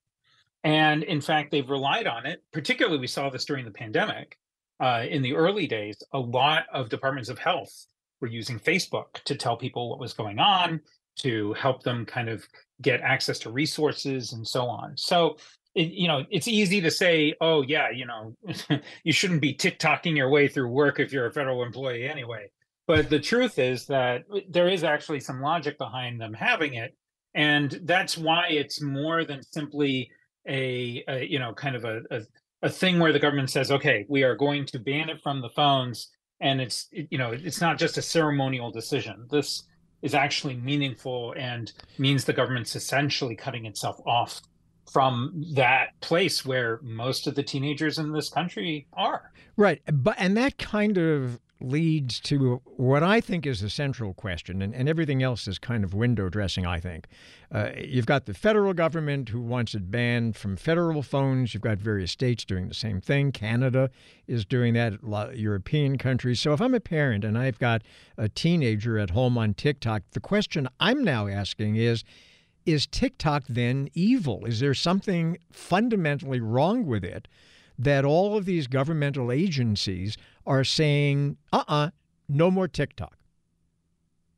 And 0.63 1.03
in 1.03 1.21
fact, 1.21 1.51
they've 1.51 1.69
relied 1.69 2.07
on 2.07 2.25
it. 2.25 2.43
Particularly, 2.51 2.99
we 2.99 3.07
saw 3.07 3.29
this 3.29 3.45
during 3.45 3.65
the 3.65 3.71
pandemic. 3.71 4.37
Uh, 4.79 5.05
in 5.07 5.21
the 5.21 5.35
early 5.35 5.67
days, 5.67 6.01
a 6.11 6.19
lot 6.19 6.63
of 6.73 6.89
departments 6.89 7.29
of 7.29 7.37
health 7.37 7.85
were 8.19 8.27
using 8.27 8.59
Facebook 8.59 9.21
to 9.25 9.35
tell 9.35 9.55
people 9.55 9.89
what 9.89 9.99
was 9.99 10.13
going 10.13 10.39
on, 10.39 10.81
to 11.19 11.53
help 11.53 11.83
them 11.83 12.05
kind 12.05 12.29
of 12.29 12.45
get 12.81 13.01
access 13.01 13.39
to 13.39 13.51
resources 13.51 14.33
and 14.33 14.47
so 14.47 14.65
on. 14.65 14.97
So, 14.97 15.37
it, 15.75 15.91
you 15.91 16.07
know, 16.07 16.25
it's 16.29 16.47
easy 16.47 16.81
to 16.81 16.91
say, 16.91 17.33
oh, 17.39 17.61
yeah, 17.61 17.89
you 17.89 18.05
know, 18.05 18.35
you 19.03 19.13
shouldn't 19.13 19.41
be 19.41 19.53
TikToking 19.53 20.15
your 20.15 20.29
way 20.29 20.47
through 20.47 20.67
work 20.69 20.99
if 20.99 21.13
you're 21.13 21.27
a 21.27 21.31
federal 21.31 21.63
employee 21.63 22.07
anyway. 22.07 22.49
But 22.87 23.09
the 23.09 23.19
truth 23.19 23.57
is 23.59 23.85
that 23.85 24.23
uh, 24.33 24.39
there 24.49 24.67
is 24.67 24.83
actually 24.83 25.21
some 25.21 25.41
logic 25.41 25.77
behind 25.77 26.19
them 26.19 26.33
having 26.33 26.73
it. 26.73 26.95
And 27.33 27.79
that's 27.83 28.17
why 28.17 28.47
it's 28.49 28.81
more 28.81 29.23
than 29.23 29.41
simply 29.43 30.11
a, 30.47 31.03
a 31.07 31.25
you 31.25 31.39
know, 31.39 31.53
kind 31.53 31.75
of 31.75 31.85
a, 31.85 32.01
a, 32.11 32.21
a 32.63 32.69
thing 32.69 32.99
where 32.99 33.13
the 33.13 33.19
government 33.19 33.49
says, 33.49 33.71
okay, 33.71 34.05
we 34.09 34.23
are 34.23 34.35
going 34.35 34.65
to 34.65 34.79
ban 34.79 35.09
it 35.09 35.21
from 35.21 35.41
the 35.41 35.49
phones. 35.49 36.09
And 36.41 36.59
it's, 36.59 36.89
you 36.91 37.17
know, 37.17 37.31
it's 37.31 37.61
not 37.61 37.77
just 37.77 37.97
a 37.97 38.01
ceremonial 38.01 38.71
decision. 38.71 39.27
This 39.29 39.63
is 40.01 40.13
actually 40.13 40.55
meaningful 40.55 41.33
and 41.37 41.71
means 41.97 42.25
the 42.25 42.33
government's 42.33 42.75
essentially 42.75 43.35
cutting 43.35 43.65
itself 43.65 43.99
off 44.05 44.41
from 44.91 45.45
that 45.53 45.99
place 46.01 46.45
where 46.45 46.79
most 46.81 47.27
of 47.27 47.35
the 47.35 47.43
teenagers 47.43 47.97
in 47.97 48.11
this 48.11 48.29
country 48.29 48.87
are. 48.93 49.31
Right. 49.55 49.81
But 49.91 50.15
and 50.17 50.35
that 50.37 50.57
kind 50.57 50.97
of 50.97 51.39
leads 51.61 52.19
to 52.21 52.61
what 52.77 53.03
I 53.03 53.21
think 53.21 53.45
is 53.45 53.61
the 53.61 53.69
central 53.69 54.13
question, 54.13 54.61
and, 54.61 54.73
and 54.73 54.89
everything 54.89 55.21
else 55.21 55.47
is 55.47 55.59
kind 55.59 55.83
of 55.83 55.93
window 55.93 56.29
dressing, 56.29 56.65
I 56.65 56.79
think. 56.79 57.07
Uh, 57.51 57.69
you've 57.77 58.05
got 58.05 58.25
the 58.25 58.33
federal 58.33 58.73
government 58.73 59.29
who 59.29 59.41
wants 59.41 59.75
it 59.75 59.91
banned 59.91 60.35
from 60.35 60.55
federal 60.55 61.03
phones. 61.03 61.53
You've 61.53 61.63
got 61.63 61.77
various 61.77 62.11
states 62.11 62.45
doing 62.45 62.67
the 62.67 62.73
same 62.73 63.01
thing. 63.01 63.31
Canada 63.31 63.89
is 64.27 64.45
doing 64.45 64.73
that, 64.73 64.99
European 65.35 65.97
countries. 65.97 66.39
So 66.39 66.53
if 66.53 66.61
I'm 66.61 66.73
a 66.73 66.79
parent 66.79 67.23
and 67.23 67.37
I've 67.37 67.59
got 67.59 67.81
a 68.17 68.29
teenager 68.29 68.97
at 68.97 69.09
home 69.09 69.37
on 69.37 69.53
TikTok, 69.53 70.03
the 70.11 70.19
question 70.19 70.67
I'm 70.79 71.03
now 71.03 71.27
asking 71.27 71.75
is, 71.75 72.03
is 72.65 72.87
TikTok 72.87 73.43
then 73.49 73.89
evil? 73.93 74.45
Is 74.45 74.59
there 74.59 74.73
something 74.73 75.37
fundamentally 75.51 76.39
wrong 76.39 76.85
with 76.85 77.03
it 77.03 77.27
that 77.83 78.05
all 78.05 78.37
of 78.37 78.45
these 78.45 78.67
governmental 78.67 79.31
agencies 79.31 80.17
are 80.45 80.63
saying, 80.63 81.37
uh 81.51 81.57
uh-uh, 81.57 81.73
uh 81.73 81.89
no 82.29 82.49
more 82.49 82.67
TikTok? 82.67 83.17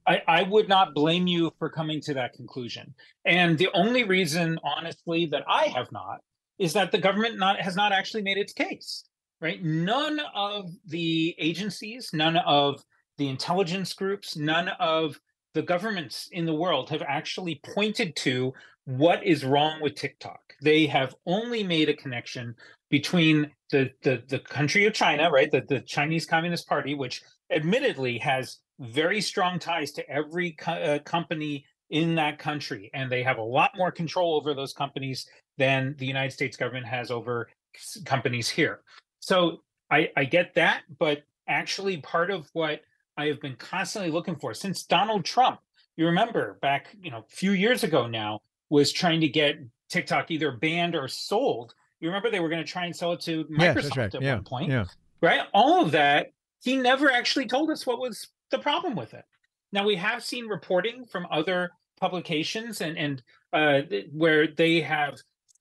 I, 0.05 0.21
I, 0.27 0.43
would 0.43 0.67
not 0.67 0.93
blame 0.93 1.27
you 1.27 1.53
for 1.59 1.69
coming 1.69 2.01
to 2.01 2.13
that 2.15 2.33
conclusion. 2.33 2.93
And 3.25 3.57
the 3.57 3.69
only 3.73 4.03
reason, 4.03 4.59
honestly, 4.63 5.27
that 5.27 5.43
I 5.47 5.65
have 5.67 5.91
not 5.91 6.19
is 6.59 6.73
that 6.73 6.91
the 6.91 6.97
government 6.97 7.37
not 7.37 7.59
has 7.61 7.75
not 7.75 7.91
actually 7.93 8.23
made 8.23 8.37
its 8.37 8.53
case. 8.53 9.05
Right? 9.39 9.63
None 9.63 10.19
of 10.33 10.71
the 10.87 11.35
agencies, 11.37 12.11
none 12.13 12.37
of 12.37 12.83
the 13.17 13.29
intelligence 13.29 13.93
groups, 13.93 14.35
none 14.35 14.69
of 14.79 15.19
the 15.53 15.61
governments 15.61 16.29
in 16.31 16.45
the 16.45 16.53
world 16.53 16.89
have 16.89 17.03
actually 17.03 17.61
pointed 17.73 18.15
to 18.17 18.53
what 18.85 19.25
is 19.25 19.45
wrong 19.45 19.79
with 19.81 19.95
TikTok. 19.95 20.39
They 20.61 20.87
have 20.87 21.15
only 21.25 21.63
made 21.63 21.89
a 21.89 21.95
connection 21.95 22.55
between 22.93 23.49
the 23.71 23.89
the, 24.03 24.21
the 24.27 24.37
country 24.37 24.85
of 24.85 24.93
China, 24.93 25.31
right, 25.31 25.49
the, 25.49 25.61
the 25.67 25.79
Chinese 25.79 26.27
Communist 26.27 26.67
Party, 26.67 26.93
which 26.93 27.23
admittedly 27.51 28.19
has 28.19 28.59
very 28.79 29.19
strong 29.19 29.57
ties 29.57 29.91
to 29.93 30.07
every 30.07 30.51
co- 30.51 30.73
uh, 30.73 30.99
company 30.99 31.65
in 31.89 32.13
that 32.13 32.37
country, 32.37 32.91
and 32.93 33.11
they 33.11 33.23
have 33.23 33.39
a 33.39 33.49
lot 33.57 33.71
more 33.75 33.91
control 33.91 34.35
over 34.35 34.53
those 34.53 34.73
companies 34.73 35.25
than 35.57 35.95
the 35.97 36.05
United 36.05 36.31
States 36.33 36.55
government 36.55 36.85
has 36.85 37.09
over 37.09 37.49
companies 38.05 38.47
here. 38.47 38.81
So 39.21 39.63
I, 39.89 40.11
I 40.15 40.25
get 40.25 40.53
that, 40.53 40.83
but 40.99 41.23
actually, 41.47 41.97
part 41.97 42.29
of 42.29 42.47
what 42.53 42.81
I 43.17 43.25
have 43.25 43.41
been 43.41 43.55
constantly 43.55 44.11
looking 44.11 44.35
for 44.35 44.53
since 44.53 44.83
Donald 44.83 45.25
Trump. 45.25 45.59
You 45.97 46.05
remember 46.05 46.59
back, 46.61 46.95
you 47.01 47.09
know, 47.09 47.25
a 47.27 47.35
few 47.35 47.53
years 47.53 47.83
ago 47.83 48.05
now, 48.05 48.41
was 48.69 48.91
trying 48.91 49.21
to 49.21 49.27
get 49.27 49.57
TikTok 49.89 50.29
either 50.29 50.51
banned 50.51 50.93
or 50.93 51.07
sold. 51.07 51.73
You 52.03 52.09
remember 52.09 52.29
they 52.29 52.41
were 52.41 52.49
going 52.49 52.61
to 52.61 52.69
try 52.69 52.83
and 52.83 52.93
sell 52.93 53.13
it 53.13 53.21
to 53.21 53.45
Microsoft 53.45 53.95
right. 53.95 54.13
at 54.13 54.21
yeah. 54.21 54.35
one 54.35 54.43
point, 54.43 54.69
yeah. 54.69 54.83
right? 55.21 55.43
All 55.53 55.81
of 55.81 55.91
that, 55.91 56.33
he 56.61 56.75
never 56.75 57.09
actually 57.09 57.45
told 57.45 57.71
us 57.71 57.87
what 57.87 57.97
was 57.97 58.27
the 58.51 58.59
problem 58.59 58.93
with 58.93 59.13
it. 59.13 59.23
Now 59.71 59.85
we 59.85 59.95
have 59.95 60.21
seen 60.21 60.47
reporting 60.47 61.05
from 61.05 61.25
other 61.31 61.71
publications 62.01 62.81
and 62.81 62.97
and 62.97 63.23
uh, 63.53 63.83
where 64.11 64.47
they 64.47 64.81
have 64.81 65.15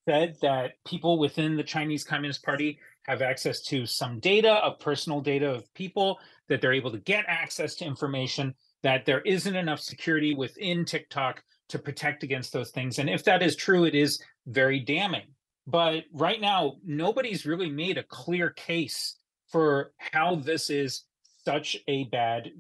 said 0.05 0.35
that 0.43 0.73
people 0.85 1.17
within 1.21 1.57
the 1.57 1.63
Chinese 1.63 2.03
Communist 2.03 2.43
Party 2.43 2.77
have 3.05 3.23
access 3.23 3.61
to 3.63 3.87
some 3.87 4.19
data 4.19 4.55
of 4.55 4.81
personal 4.81 5.21
data 5.21 5.49
of 5.49 5.73
people 5.75 6.19
that 6.49 6.61
they're 6.61 6.73
able 6.73 6.91
to 6.91 6.99
get 6.99 7.25
access 7.29 7.77
to 7.77 7.85
information 7.85 8.53
that 8.83 9.07
there 9.07 9.21
isn't 9.21 9.55
enough 9.55 9.79
security 9.79 10.35
within 10.35 10.85
TikTok 10.85 11.41
to 11.69 11.79
protect 11.79 12.25
against 12.25 12.53
those 12.53 12.73
things 12.73 12.99
and 12.99 13.09
if 13.09 13.23
that 13.23 13.43
is 13.43 13.55
true 13.55 13.85
it 13.85 13.95
is 13.95 14.21
very 14.47 14.81
damning 14.81 15.27
but 15.67 16.05
right 16.13 16.41
now 16.41 16.77
nobody's 16.85 17.47
really 17.47 17.71
made 17.71 17.99
a 17.99 18.03
clear 18.03 18.51
case 18.51 19.17
for 19.49 19.93
how 19.99 20.35
this 20.35 20.71
is 20.71 21.05
such 21.45 21.77
a 21.89 22.05
bad 22.05 22.51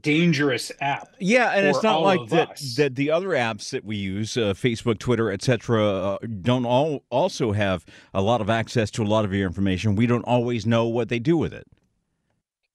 dangerous 0.00 0.72
app 0.80 1.08
yeah 1.18 1.50
and 1.50 1.66
it's 1.66 1.82
not 1.82 2.00
like 2.00 2.26
that 2.28 2.60
that 2.76 2.94
the 2.94 3.10
other 3.10 3.28
apps 3.28 3.70
that 3.70 3.84
we 3.84 3.96
use 3.96 4.36
uh, 4.36 4.54
facebook 4.54 4.98
twitter 4.98 5.30
etc 5.30 5.84
uh, 5.86 6.18
don't 6.40 6.64
all 6.64 7.04
also 7.10 7.52
have 7.52 7.84
a 8.14 8.22
lot 8.22 8.40
of 8.40 8.48
access 8.48 8.90
to 8.90 9.02
a 9.02 9.04
lot 9.04 9.24
of 9.24 9.32
your 9.32 9.46
information. 9.46 9.94
We 9.94 10.06
don't 10.06 10.24
always 10.24 10.66
know 10.66 10.86
what 10.86 11.08
they 11.08 11.18
do 11.18 11.36
with 11.36 11.52
it. 11.52 11.66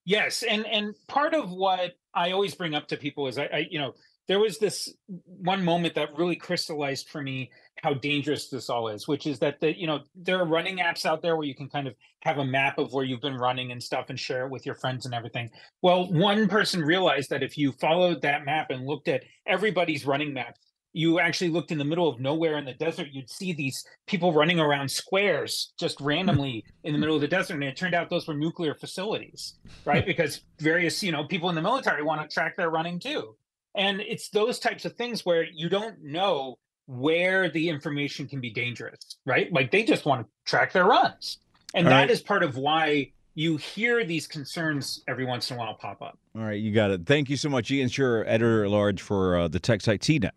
Yes 0.06 0.44
and 0.44 0.66
and 0.68 0.94
part 1.08 1.34
of 1.34 1.52
what 1.52 1.98
i 2.14 2.32
always 2.32 2.54
bring 2.54 2.76
up 2.76 2.88
to 2.90 2.98
people 2.98 3.28
is 3.28 3.38
i, 3.40 3.46
I 3.46 3.68
you 3.70 3.80
know 3.80 3.96
there 4.28 4.40
was 4.40 4.58
this 4.58 4.94
one 5.26 5.64
moment 5.64 5.96
that 5.96 6.18
really 6.18 6.36
crystallized 6.36 7.10
for 7.10 7.22
me 7.22 7.52
how 7.84 7.94
dangerous 7.94 8.48
this 8.48 8.70
all 8.70 8.88
is 8.88 9.08
which 9.08 9.28
is 9.28 9.40
that 9.40 9.60
the 9.60 9.78
you 9.78 9.86
know 9.86 10.00
there 10.16 10.40
are 10.40 10.46
running 10.46 10.78
apps 10.78 11.06
out 11.06 11.22
there 11.22 11.36
where 11.36 11.46
you 11.46 11.56
can 11.56 11.70
kind 11.70 11.88
of 11.88 11.96
have 12.22 12.38
a 12.40 12.46
map 12.46 12.78
of 12.78 12.94
where 12.94 13.04
you've 13.04 13.22
been 13.22 13.38
running 13.38 13.72
and 13.72 13.82
stuff 13.82 14.06
and 14.10 14.20
share 14.20 14.46
it 14.46 14.52
with 14.52 14.66
your 14.66 14.74
friends 14.76 15.06
and 15.06 15.14
everything. 15.14 15.50
Well 15.82 16.12
one 16.12 16.48
person 16.48 16.82
realized 16.82 17.30
that 17.30 17.44
if 17.44 17.58
you 17.58 17.72
followed 17.74 18.22
that 18.22 18.46
map 18.46 18.72
and 18.72 18.86
looked 18.86 19.08
at 19.08 19.24
everybody's 19.46 20.06
running 20.06 20.34
maps 20.34 20.60
you 20.94 21.20
actually 21.20 21.50
looked 21.50 21.74
in 21.74 21.78
the 21.78 21.84
middle 21.84 22.08
of 22.08 22.22
nowhere 22.22 22.58
in 22.58 22.64
the 22.64 22.74
desert 22.74 23.10
you'd 23.12 23.30
see 23.30 23.52
these 23.52 23.86
people 24.08 24.32
running 24.32 24.60
around 24.60 24.90
squares 24.90 25.74
just 25.78 26.00
randomly 26.00 26.64
in 26.86 26.94
the 26.94 27.00
middle 27.00 27.16
of 27.16 27.22
the 27.22 27.28
desert. 27.28 27.56
And 27.56 27.64
it 27.66 27.76
turned 27.76 27.94
out 27.94 28.10
those 28.10 28.28
were 28.28 28.34
nuclear 28.34 28.74
facilities 28.74 29.56
right? 29.84 30.06
Because 30.16 30.42
various 30.60 31.04
you 31.04 31.12
know 31.12 31.26
people 31.26 31.50
in 31.50 31.56
the 31.56 31.62
military 31.62 32.02
want 32.02 32.22
to 32.22 32.34
track 32.34 32.56
their 32.56 32.70
running 32.70 33.00
too 33.00 33.36
and 33.76 34.02
it's 34.02 34.30
those 34.30 34.60
types 34.60 34.86
of 34.86 34.94
things 34.94 35.26
where 35.26 35.44
you 35.44 35.70
don't 35.70 36.04
know 36.04 36.58
where 36.88 37.50
the 37.50 37.70
information 37.70 38.28
can 38.28 38.40
be 38.40 38.50
dangerous, 38.52 39.18
right? 39.26 39.52
Like 39.52 39.72
they 39.72 39.84
just 39.84 40.06
want 40.06 40.26
to 40.26 40.32
track 40.50 40.72
their 40.72 40.86
runs. 40.86 41.40
And 41.74 41.88
All 41.88 41.92
that 41.92 42.02
right. 42.02 42.10
is 42.10 42.22
part 42.22 42.44
of 42.44 42.58
why 42.58 43.12
you 43.34 43.58
hear 43.58 44.06
these 44.06 44.28
concerns 44.28 45.04
every 45.08 45.26
once 45.26 45.52
in 45.52 45.58
a 45.58 45.60
while 45.60 45.74
pop 45.74 46.02
up. 46.02 46.18
All 46.36 46.44
right, 46.44 46.60
you 46.60 46.72
got 46.72 46.92
it. 46.92 47.06
Thank 47.06 47.30
you 47.30 47.38
so 47.38 47.50
much, 47.50 47.70
Ian 47.70 47.90
Sherr, 47.90 48.24
editor 48.26 48.64
at 48.64 48.70
large 48.72 49.02
for 49.02 49.38
uh, 49.38 49.48
the 49.48 49.60
tech 49.60 49.82
site 49.82 50.02
CNET. 50.02 50.32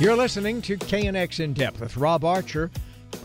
You're 0.00 0.16
listening 0.16 0.62
to 0.62 0.76
KNX 0.76 1.40
In 1.40 1.52
Depth 1.52 1.80
with 1.80 1.96
Rob 1.96 2.24
Archer. 2.24 2.70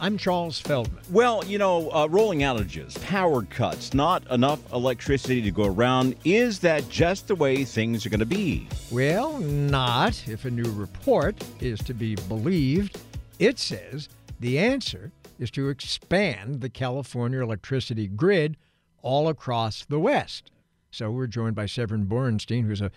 I'm 0.03 0.17
Charles 0.17 0.59
Feldman. 0.59 1.01
Well, 1.11 1.45
you 1.45 1.57
know, 1.57 1.89
uh, 1.89 2.07
rolling 2.07 2.39
outages, 2.39 3.01
power 3.05 3.43
cuts, 3.43 3.93
not 3.93 4.29
enough 4.29 4.59
electricity 4.73 5.41
to 5.41 5.49
go 5.49 5.63
around. 5.63 6.17
Is 6.25 6.59
that 6.59 6.89
just 6.89 7.29
the 7.29 7.35
way 7.35 7.63
things 7.63 8.05
are 8.05 8.09
going 8.09 8.19
to 8.19 8.25
be? 8.25 8.67
Well, 8.91 9.39
not 9.39 10.27
if 10.27 10.43
a 10.43 10.51
new 10.51 10.69
report 10.73 11.41
is 11.61 11.79
to 11.83 11.93
be 11.93 12.15
believed. 12.15 12.99
It 13.39 13.57
says 13.59 14.09
the 14.41 14.59
answer 14.59 15.09
is 15.39 15.49
to 15.51 15.69
expand 15.69 16.59
the 16.59 16.69
California 16.69 17.41
electricity 17.41 18.09
grid 18.09 18.57
all 19.01 19.29
across 19.29 19.85
the 19.85 20.01
West. 20.01 20.51
So 20.91 21.11
we're 21.11 21.27
joined 21.27 21.55
by 21.55 21.65
Severin 21.65 22.07
Borenstein, 22.07 22.65
who's 22.65 22.81
a 22.81 22.91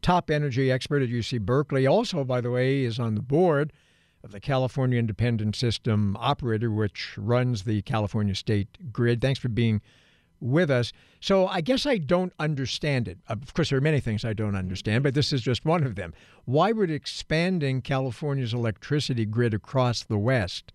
top 0.00 0.30
energy 0.30 0.72
expert 0.72 1.02
at 1.02 1.10
UC 1.10 1.42
Berkeley. 1.42 1.86
Also, 1.86 2.24
by 2.24 2.40
the 2.40 2.50
way, 2.50 2.82
is 2.82 2.98
on 2.98 3.14
the 3.14 3.20
board 3.20 3.74
the 4.30 4.40
California 4.40 4.98
Independent 4.98 5.56
System 5.56 6.16
Operator, 6.18 6.70
which 6.70 7.14
runs 7.16 7.64
the 7.64 7.82
California 7.82 8.34
State 8.34 8.92
Grid. 8.92 9.20
Thanks 9.20 9.40
for 9.40 9.48
being 9.48 9.80
with 10.40 10.70
us. 10.70 10.92
So 11.20 11.46
I 11.46 11.60
guess 11.60 11.86
I 11.86 11.98
don't 11.98 12.32
understand 12.38 13.08
it. 13.08 13.18
Of 13.28 13.54
course, 13.54 13.70
there 13.70 13.78
are 13.78 13.82
many 13.82 14.00
things 14.00 14.24
I 14.24 14.32
don't 14.32 14.54
understand, 14.54 15.02
but 15.02 15.14
this 15.14 15.32
is 15.32 15.42
just 15.42 15.64
one 15.64 15.84
of 15.84 15.94
them. 15.94 16.12
Why 16.44 16.72
would 16.72 16.90
expanding 16.90 17.82
California's 17.82 18.52
electricity 18.52 19.24
grid 19.24 19.54
across 19.54 20.02
the 20.02 20.18
West 20.18 20.72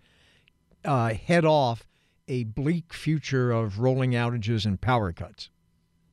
uh, 0.83 1.13
head 1.13 1.45
off 1.45 1.87
a 2.27 2.45
bleak 2.45 2.93
future 2.93 3.51
of 3.51 3.79
rolling 3.79 4.11
outages 4.11 4.65
and 4.65 4.81
power 4.81 5.11
cuts? 5.11 5.49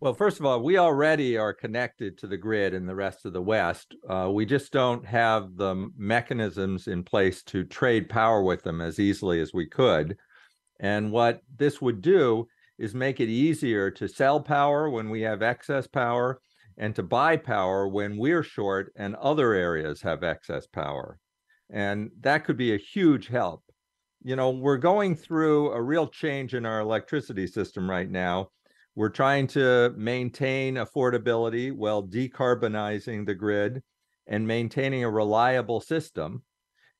Well, 0.00 0.14
first 0.14 0.38
of 0.38 0.46
all, 0.46 0.62
we 0.62 0.78
already 0.78 1.36
are 1.36 1.52
connected 1.52 2.18
to 2.18 2.28
the 2.28 2.36
grid 2.36 2.72
in 2.72 2.86
the 2.86 2.94
rest 2.94 3.26
of 3.26 3.32
the 3.32 3.42
West. 3.42 3.96
Uh, 4.08 4.30
we 4.32 4.46
just 4.46 4.70
don't 4.72 5.04
have 5.04 5.56
the 5.56 5.90
mechanisms 5.96 6.86
in 6.86 7.02
place 7.02 7.42
to 7.44 7.64
trade 7.64 8.08
power 8.08 8.44
with 8.44 8.62
them 8.62 8.80
as 8.80 9.00
easily 9.00 9.40
as 9.40 9.52
we 9.52 9.66
could. 9.66 10.16
And 10.78 11.10
what 11.10 11.40
this 11.56 11.82
would 11.82 12.00
do 12.00 12.46
is 12.78 12.94
make 12.94 13.18
it 13.18 13.28
easier 13.28 13.90
to 13.90 14.06
sell 14.06 14.40
power 14.40 14.88
when 14.88 15.10
we 15.10 15.22
have 15.22 15.42
excess 15.42 15.88
power 15.88 16.40
and 16.76 16.94
to 16.94 17.02
buy 17.02 17.36
power 17.36 17.88
when 17.88 18.18
we're 18.18 18.44
short 18.44 18.92
and 18.94 19.16
other 19.16 19.52
areas 19.52 20.00
have 20.02 20.22
excess 20.22 20.68
power. 20.68 21.18
And 21.70 22.12
that 22.20 22.44
could 22.44 22.56
be 22.56 22.72
a 22.72 22.78
huge 22.78 23.26
help. 23.26 23.64
You 24.22 24.36
know, 24.36 24.50
we're 24.50 24.76
going 24.76 25.16
through 25.16 25.72
a 25.72 25.82
real 25.82 26.06
change 26.06 26.54
in 26.54 26.64
our 26.64 26.78
electricity 26.78 27.48
system 27.48 27.90
right 27.90 28.08
now 28.08 28.50
we're 28.98 29.08
trying 29.08 29.46
to 29.46 29.94
maintain 29.96 30.74
affordability 30.74 31.72
while 31.72 32.02
decarbonizing 32.02 33.24
the 33.24 33.34
grid 33.34 33.80
and 34.26 34.44
maintaining 34.44 35.04
a 35.04 35.08
reliable 35.08 35.80
system. 35.80 36.42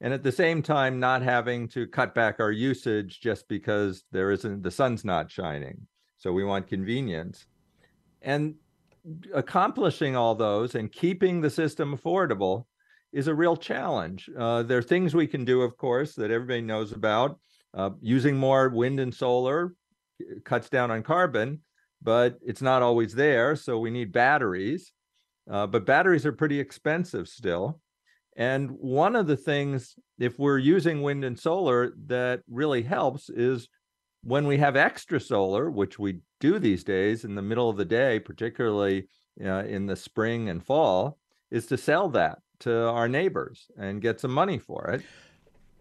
And 0.00 0.14
at 0.14 0.22
the 0.22 0.30
same 0.30 0.62
time, 0.62 1.00
not 1.00 1.22
having 1.22 1.66
to 1.70 1.88
cut 1.88 2.14
back 2.14 2.38
our 2.38 2.52
usage 2.52 3.18
just 3.20 3.48
because 3.48 4.04
there 4.12 4.30
isn't 4.30 4.62
the 4.62 4.70
sun's 4.70 5.04
not 5.04 5.28
shining. 5.28 5.88
So 6.18 6.32
we 6.32 6.44
want 6.44 6.68
convenience. 6.68 7.46
And 8.22 8.54
accomplishing 9.34 10.14
all 10.14 10.37
those 10.37 10.76
and 10.76 10.92
keeping 10.92 11.40
the 11.40 11.50
system 11.50 11.98
affordable 11.98 12.66
is 13.12 13.26
a 13.26 13.34
real 13.34 13.56
challenge. 13.56 14.30
Uh, 14.38 14.62
there 14.62 14.78
are 14.78 14.82
things 14.82 15.16
we 15.16 15.26
can 15.26 15.44
do, 15.44 15.62
of 15.62 15.76
course, 15.76 16.14
that 16.14 16.30
everybody 16.30 16.61
knows 16.61 16.92
about. 16.92 17.40
Uh, 17.74 17.90
using 18.00 18.37
more 18.37 18.68
wind 18.68 19.00
and 19.00 19.12
solar 19.12 19.74
cuts 20.44 20.68
down 20.68 20.92
on 20.92 21.02
carbon, 21.02 21.61
but 22.02 22.38
it's 22.44 22.62
not 22.62 22.82
always 22.82 23.14
there. 23.14 23.56
So 23.56 23.78
we 23.78 23.90
need 23.90 24.12
batteries. 24.12 24.92
Uh, 25.50 25.66
but 25.66 25.87
batteries 25.87 26.26
are 26.26 26.32
pretty 26.32 26.61
expensive 26.61 27.26
still. 27.26 27.80
And 28.37 28.70
one 28.70 29.16
of 29.16 29.26
the 29.26 29.37
things, 29.37 29.96
if 30.18 30.38
we're 30.38 30.58
using 30.58 31.02
wind 31.02 31.24
and 31.24 31.38
solar, 31.38 31.92
that 32.06 32.42
really 32.48 32.82
helps 32.82 33.30
is 33.30 33.68
when 34.22 34.46
we 34.46 34.58
have 34.58 34.76
extra 34.76 35.18
solar, 35.18 35.70
which 35.70 35.98
we 35.98 36.20
do 36.38 36.58
these 36.58 36.84
days 36.84 37.24
in 37.24 37.34
the 37.34 37.42
middle 37.42 37.70
of 37.70 37.76
the 37.76 37.84
day, 37.84 38.20
particularly 38.20 39.08
uh, 39.44 39.64
in 39.64 39.87
the 39.87 39.96
spring 39.96 40.48
and 40.48 40.64
fall, 40.64 41.18
is 41.50 41.66
to 41.66 41.76
sell 41.76 42.08
that 42.11 42.38
to 42.61 42.88
our 42.88 43.08
neighbors 43.08 43.66
and 43.78 44.02
get 44.02 44.20
some 44.20 44.32
money 44.32 44.58
for 44.58 44.90
it. 44.90 45.02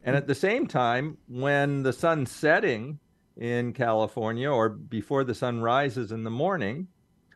And 0.03 0.15
at 0.15 0.27
the 0.27 0.35
same 0.35 0.67
time, 0.67 1.17
when 1.27 1.83
the 1.83 1.93
sun's 1.93 2.31
setting 2.31 2.99
in 3.37 3.71
California 3.71 4.49
or 4.49 4.67
before 4.69 5.23
the 5.23 5.35
sun 5.35 5.61
rises 5.61 6.11
in 6.11 6.23
the 6.23 6.31
morning, 6.31 6.87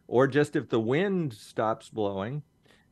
or 0.08 0.28
just 0.28 0.56
if 0.56 0.68
the 0.68 0.80
wind 0.80 1.34
stops 1.34 1.90
blowing, 1.90 2.44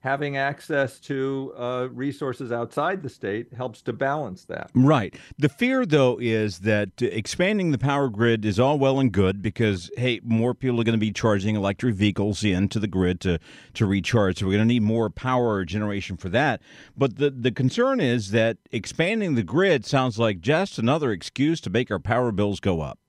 having 0.01 0.37
access 0.37 0.99
to 0.99 1.53
uh, 1.57 1.87
resources 1.91 2.51
outside 2.51 3.03
the 3.03 3.09
state 3.09 3.51
helps 3.53 3.81
to 3.81 3.93
balance 3.93 4.45
that. 4.45 4.71
Right. 4.73 5.15
The 5.37 5.49
fear, 5.49 5.85
though, 5.85 6.17
is 6.21 6.59
that 6.59 7.01
expanding 7.01 7.71
the 7.71 7.77
power 7.77 8.09
grid 8.09 8.45
is 8.45 8.59
all 8.59 8.79
well 8.79 8.99
and 8.99 9.11
good 9.11 9.41
because, 9.41 9.91
hey, 9.97 10.21
more 10.23 10.53
people 10.53 10.79
are 10.79 10.83
going 10.83 10.93
to 10.93 10.97
be 10.97 11.11
charging 11.11 11.55
electric 11.55 11.95
vehicles 11.95 12.43
into 12.43 12.79
the 12.79 12.87
grid 12.87 13.19
to, 13.21 13.39
to 13.73 13.85
recharge. 13.85 14.39
So 14.39 14.45
we're 14.45 14.53
going 14.53 14.67
to 14.67 14.73
need 14.73 14.83
more 14.83 15.09
power 15.09 15.65
generation 15.65 16.15
for 16.15 16.29
that. 16.29 16.61
But 16.97 17.17
the, 17.17 17.29
the 17.29 17.51
concern 17.51 17.99
is 17.99 18.31
that 18.31 18.57
expanding 18.71 19.35
the 19.35 19.43
grid 19.43 19.85
sounds 19.85 20.17
like 20.17 20.39
just 20.39 20.79
another 20.79 21.11
excuse 21.11 21.59
to 21.61 21.69
make 21.69 21.91
our 21.91 21.99
power 21.99 22.31
bills 22.31 22.59
go 22.59 22.81
up. 22.81 22.99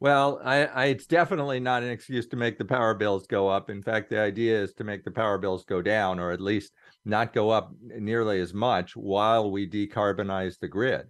Well, 0.00 0.40
I, 0.44 0.66
I, 0.66 0.84
it's 0.86 1.06
definitely 1.06 1.58
not 1.58 1.82
an 1.82 1.90
excuse 1.90 2.28
to 2.28 2.36
make 2.36 2.56
the 2.56 2.64
power 2.64 2.94
bills 2.94 3.26
go 3.26 3.48
up. 3.48 3.68
In 3.68 3.82
fact, 3.82 4.10
the 4.10 4.20
idea 4.20 4.62
is 4.62 4.72
to 4.74 4.84
make 4.84 5.02
the 5.02 5.10
power 5.10 5.38
bills 5.38 5.64
go 5.64 5.82
down, 5.82 6.20
or 6.20 6.30
at 6.30 6.40
least 6.40 6.72
not 7.04 7.32
go 7.32 7.50
up 7.50 7.72
nearly 7.80 8.40
as 8.40 8.54
much 8.54 8.94
while 8.94 9.50
we 9.50 9.68
decarbonize 9.68 10.58
the 10.60 10.68
grid. 10.68 11.06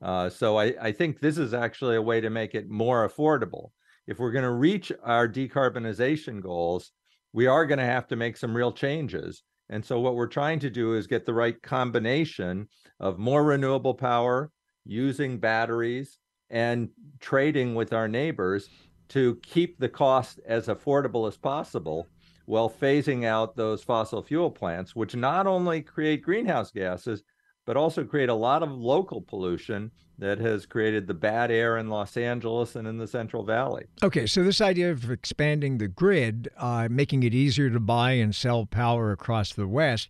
Uh, 0.00 0.30
so 0.30 0.58
I, 0.58 0.74
I 0.80 0.92
think 0.92 1.20
this 1.20 1.36
is 1.36 1.52
actually 1.52 1.96
a 1.96 2.02
way 2.02 2.22
to 2.22 2.30
make 2.30 2.54
it 2.54 2.70
more 2.70 3.06
affordable. 3.06 3.72
If 4.06 4.18
we're 4.18 4.32
going 4.32 4.44
to 4.44 4.50
reach 4.52 4.90
our 5.04 5.28
decarbonization 5.28 6.40
goals, 6.40 6.92
we 7.34 7.46
are 7.46 7.66
going 7.66 7.78
to 7.78 7.84
have 7.84 8.08
to 8.08 8.16
make 8.16 8.38
some 8.38 8.56
real 8.56 8.72
changes. 8.72 9.42
And 9.68 9.84
so 9.84 10.00
what 10.00 10.14
we're 10.14 10.26
trying 10.26 10.60
to 10.60 10.70
do 10.70 10.94
is 10.94 11.06
get 11.06 11.26
the 11.26 11.34
right 11.34 11.60
combination 11.62 12.68
of 12.98 13.18
more 13.18 13.44
renewable 13.44 13.94
power, 13.94 14.50
using 14.86 15.38
batteries, 15.38 16.18
and 16.48 16.88
trading 17.20 17.74
with 17.74 17.92
our 17.92 18.08
neighbors 18.08 18.68
to 19.08 19.36
keep 19.42 19.78
the 19.78 19.88
cost 19.88 20.40
as 20.46 20.66
affordable 20.66 21.28
as 21.28 21.36
possible 21.36 22.06
while 22.46 22.70
phasing 22.70 23.24
out 23.24 23.54
those 23.54 23.82
fossil 23.82 24.22
fuel 24.22 24.50
plants, 24.50 24.96
which 24.96 25.14
not 25.14 25.46
only 25.46 25.82
create 25.82 26.22
greenhouse 26.22 26.70
gases, 26.70 27.22
but 27.66 27.76
also 27.76 28.04
create 28.04 28.28
a 28.28 28.34
lot 28.34 28.62
of 28.62 28.72
local 28.72 29.20
pollution 29.20 29.90
that 30.18 30.38
has 30.38 30.66
created 30.66 31.06
the 31.06 31.14
bad 31.14 31.50
air 31.50 31.78
in 31.78 31.88
Los 31.88 32.16
Angeles 32.16 32.76
and 32.76 32.86
in 32.86 32.98
the 32.98 33.06
Central 33.06 33.44
Valley. 33.44 33.84
Okay, 34.02 34.26
so 34.26 34.42
this 34.42 34.60
idea 34.60 34.90
of 34.90 35.10
expanding 35.10 35.78
the 35.78 35.88
grid, 35.88 36.50
uh, 36.58 36.88
making 36.90 37.22
it 37.22 37.34
easier 37.34 37.70
to 37.70 37.80
buy 37.80 38.12
and 38.12 38.34
sell 38.34 38.66
power 38.66 39.12
across 39.12 39.54
the 39.54 39.66
West, 39.66 40.08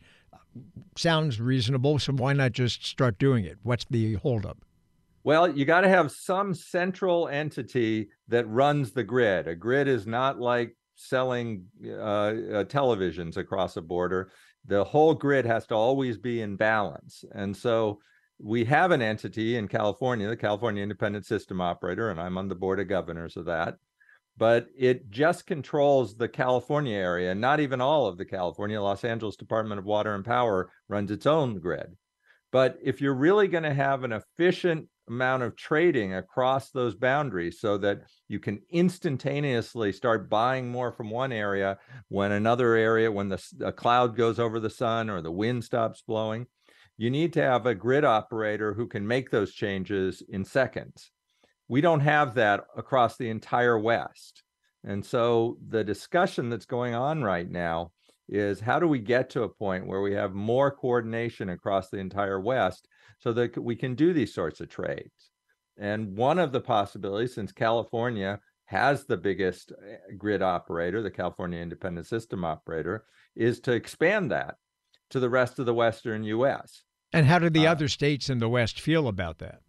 sounds 0.97 1.41
reasonable. 1.41 1.99
So 1.99 2.13
why 2.13 2.33
not 2.33 2.53
just 2.53 2.85
start 2.85 3.19
doing 3.19 3.45
it? 3.45 3.59
What's 3.63 3.85
the 3.89 4.15
holdup? 4.15 4.59
Well, 5.23 5.55
you 5.55 5.65
got 5.65 5.83
to 5.83 5.89
have 5.89 6.11
some 6.11 6.55
central 6.55 7.29
entity 7.29 8.09
that 8.29 8.49
runs 8.49 8.93
the 8.93 9.05
grid. 9.05 9.49
A 9.49 9.55
grid 9.55 9.87
is 9.87 10.07
not 10.07 10.41
like 10.41 10.75
selling 10.95 11.65
uh, 11.85 11.91
uh, 11.91 12.65
televisions 12.65 13.37
across 13.37 13.77
a 13.77 13.83
border. 13.83 14.31
The 14.67 14.85
whole 14.85 15.15
grid 15.15 15.45
has 15.47 15.67
to 15.67 15.75
always 15.75 16.17
be 16.17 16.41
in 16.41 16.57
balance. 16.57 17.25
And 17.33 17.55
so 17.55 18.01
we 18.39 18.65
have 18.67 18.91
an 18.91 19.03
entity 19.03 19.57
in 19.57 19.69
California, 19.69 20.29
the 20.29 20.37
California 20.37 20.83
Independent 20.83 21.27
System 21.27 21.61
Operator, 21.61 22.11
and 22.11 22.21
I'm 22.21 22.39
on 22.39 22.49
the 22.49 22.55
board 22.55 22.81
of 22.81 22.89
governors 22.89 23.37
of 23.37 23.45
that. 23.47 23.77
But 24.39 24.69
it 24.77 25.11
just 25.11 25.47
controls 25.47 26.17
the 26.17 26.29
California 26.29 26.97
area, 26.97 27.35
not 27.35 27.61
even 27.61 27.83
all 27.83 28.07
of 28.07 28.17
the 28.17 28.25
California. 28.25 28.81
Los 28.81 29.05
Angeles 29.05 29.37
Department 29.37 29.79
of 29.79 29.85
Water 29.85 30.15
and 30.15 30.25
Power 30.25 30.71
runs 30.89 31.11
its 31.11 31.27
own 31.27 31.59
grid. 31.59 31.95
But 32.51 32.79
if 32.83 33.01
you're 33.01 33.15
really 33.15 33.49
going 33.49 33.65
to 33.65 33.75
have 33.75 34.03
an 34.03 34.13
efficient 34.13 34.89
amount 35.11 35.43
of 35.43 35.57
trading 35.57 36.15
across 36.15 36.71
those 36.71 36.95
boundaries 36.95 37.61
so 37.61 37.77
that 37.77 38.03
you 38.29 38.39
can 38.39 38.61
instantaneously 38.71 39.93
start 39.93 40.31
buying 40.31 40.71
more 40.71 40.93
from 40.93 41.11
one 41.11 41.33
area 41.33 41.77
when 42.09 42.33
another 42.33 42.77
area, 42.77 43.11
when 43.11 43.29
the 43.29 43.73
cloud 43.77 44.17
goes 44.17 44.39
over 44.39 44.61
the 44.61 44.71
sun 44.71 45.11
or 45.11 45.21
the 45.21 45.33
wind 45.33 45.65
stops 45.65 46.03
blowing. 46.07 46.47
You 46.97 47.11
need 47.11 47.33
to 47.35 47.43
have 47.43 47.67
a 47.67 47.75
grid 47.75 48.05
operator 48.05 48.73
who 48.73 48.87
can 48.87 49.07
make 49.07 49.31
those 49.31 49.53
changes 49.53 50.23
in 50.29 50.45
seconds. 50.45 51.11
We 51.67 51.81
don't 51.81 52.01
have 52.01 52.35
that 52.35 52.65
across 52.77 53.17
the 53.17 53.31
entire 53.31 53.79
West. 53.79 54.43
And 54.85 55.05
so 55.05 55.59
the 55.69 55.85
discussion 55.85 56.51
that's 56.51 56.67
going 56.67 56.95
on 56.95 57.23
right 57.23 57.51
now 57.51 57.93
is 58.29 58.61
how 58.61 58.79
do 58.79 58.87
we 58.87 59.01
get 59.01 59.31
to 59.31 59.43
a 59.43 59.49
point 59.49 59.87
where 59.87 60.01
we 60.01 60.13
have 60.15 60.35
more 60.35 60.71
coordination 60.71 61.49
across 61.49 61.91
the 61.91 61.99
entire 61.99 62.41
West 62.41 62.87
so 63.21 63.33
that 63.35 63.57
we 63.57 63.77
can 63.77 63.95
do 63.95 64.13
these 64.13 64.35
sorts 64.35 64.61
of 64.61 64.69
trades. 64.69 65.31
And 65.79 66.17
one 66.17 66.39
of 66.39 66.53
the 66.53 66.61
possibilities, 66.61 67.35
since 67.35 67.53
California 67.53 68.41
has 68.65 69.05
the 69.05 69.17
biggest 69.17 69.73
eh, 69.73 69.97
grid 70.17 70.43
operator, 70.43 71.03
the 71.03 71.11
California 71.11 71.61
Independent 71.61 72.07
System 72.07 72.45
Operator, 72.45 73.05
is 73.37 73.61
to 73.61 73.73
expand 73.73 74.31
that 74.31 74.57
to 75.11 75.21
the 75.21 75.31
rest 75.31 75.59
of 75.59 75.67
the 75.67 75.75
Western 75.75 76.25
US. 76.25 76.83
And 77.13 77.27
how 77.27 77.39
do 77.39 77.51
the 77.51 77.67
uh, 77.67 77.73
other 77.73 77.89
states 77.89 78.31
in 78.31 78.39
the 78.39 78.49
West 78.49 78.81
feel 78.81 79.09
about 79.09 79.39
that? 79.39 79.61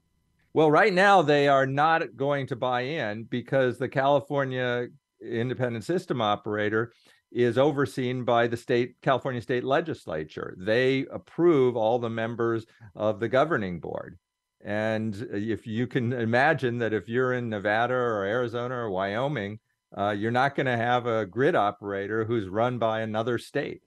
Well, 0.53 0.69
right 0.69 0.93
now 0.93 1.21
they 1.21 1.47
are 1.47 1.65
not 1.65 2.15
going 2.15 2.47
to 2.47 2.55
buy 2.55 2.81
in 2.81 3.23
because 3.23 3.77
the 3.77 3.89
California 3.89 4.87
Independent 5.21 5.85
System 5.85 6.21
Operator 6.21 6.91
is 7.31 7.57
overseen 7.57 8.23
by 8.23 8.47
the 8.47 8.57
state 8.57 8.95
California 9.01 9.41
state 9.41 9.63
legislature. 9.63 10.55
They 10.57 11.05
approve 11.11 11.75
all 11.77 11.99
the 11.99 12.09
members 12.09 12.65
of 12.95 13.19
the 13.19 13.29
governing 13.29 13.79
board. 13.79 14.17
And 14.63 15.15
if 15.31 15.65
you 15.65 15.87
can 15.87 16.13
imagine 16.13 16.77
that 16.79 16.93
if 16.93 17.07
you're 17.07 17.33
in 17.33 17.49
Nevada 17.49 17.93
or 17.93 18.25
Arizona 18.25 18.75
or 18.75 18.91
Wyoming, 18.91 19.59
uh, 19.97 20.11
you're 20.11 20.31
not 20.31 20.55
going 20.55 20.67
to 20.67 20.77
have 20.77 21.05
a 21.05 21.25
grid 21.25 21.55
operator 21.55 22.25
who's 22.25 22.47
run 22.47 22.77
by 22.77 23.01
another 23.01 23.37
state. 23.37 23.81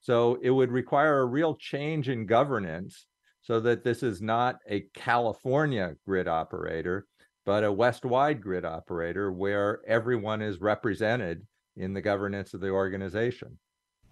So 0.00 0.38
it 0.42 0.50
would 0.50 0.70
require 0.70 1.20
a 1.20 1.26
real 1.26 1.54
change 1.56 2.08
in 2.08 2.26
governance 2.26 3.06
so 3.42 3.60
that 3.60 3.84
this 3.84 4.02
is 4.02 4.22
not 4.22 4.58
a 4.68 4.86
California 4.94 5.96
grid 6.06 6.28
operator, 6.28 7.06
but 7.44 7.64
a 7.64 7.72
West 7.72 8.04
wide 8.04 8.40
grid 8.40 8.64
operator 8.64 9.32
where 9.32 9.80
everyone 9.86 10.42
is 10.42 10.60
represented 10.60 11.46
in 11.76 11.94
the 11.94 12.02
governance 12.02 12.54
of 12.54 12.60
the 12.60 12.70
organization. 12.70 13.58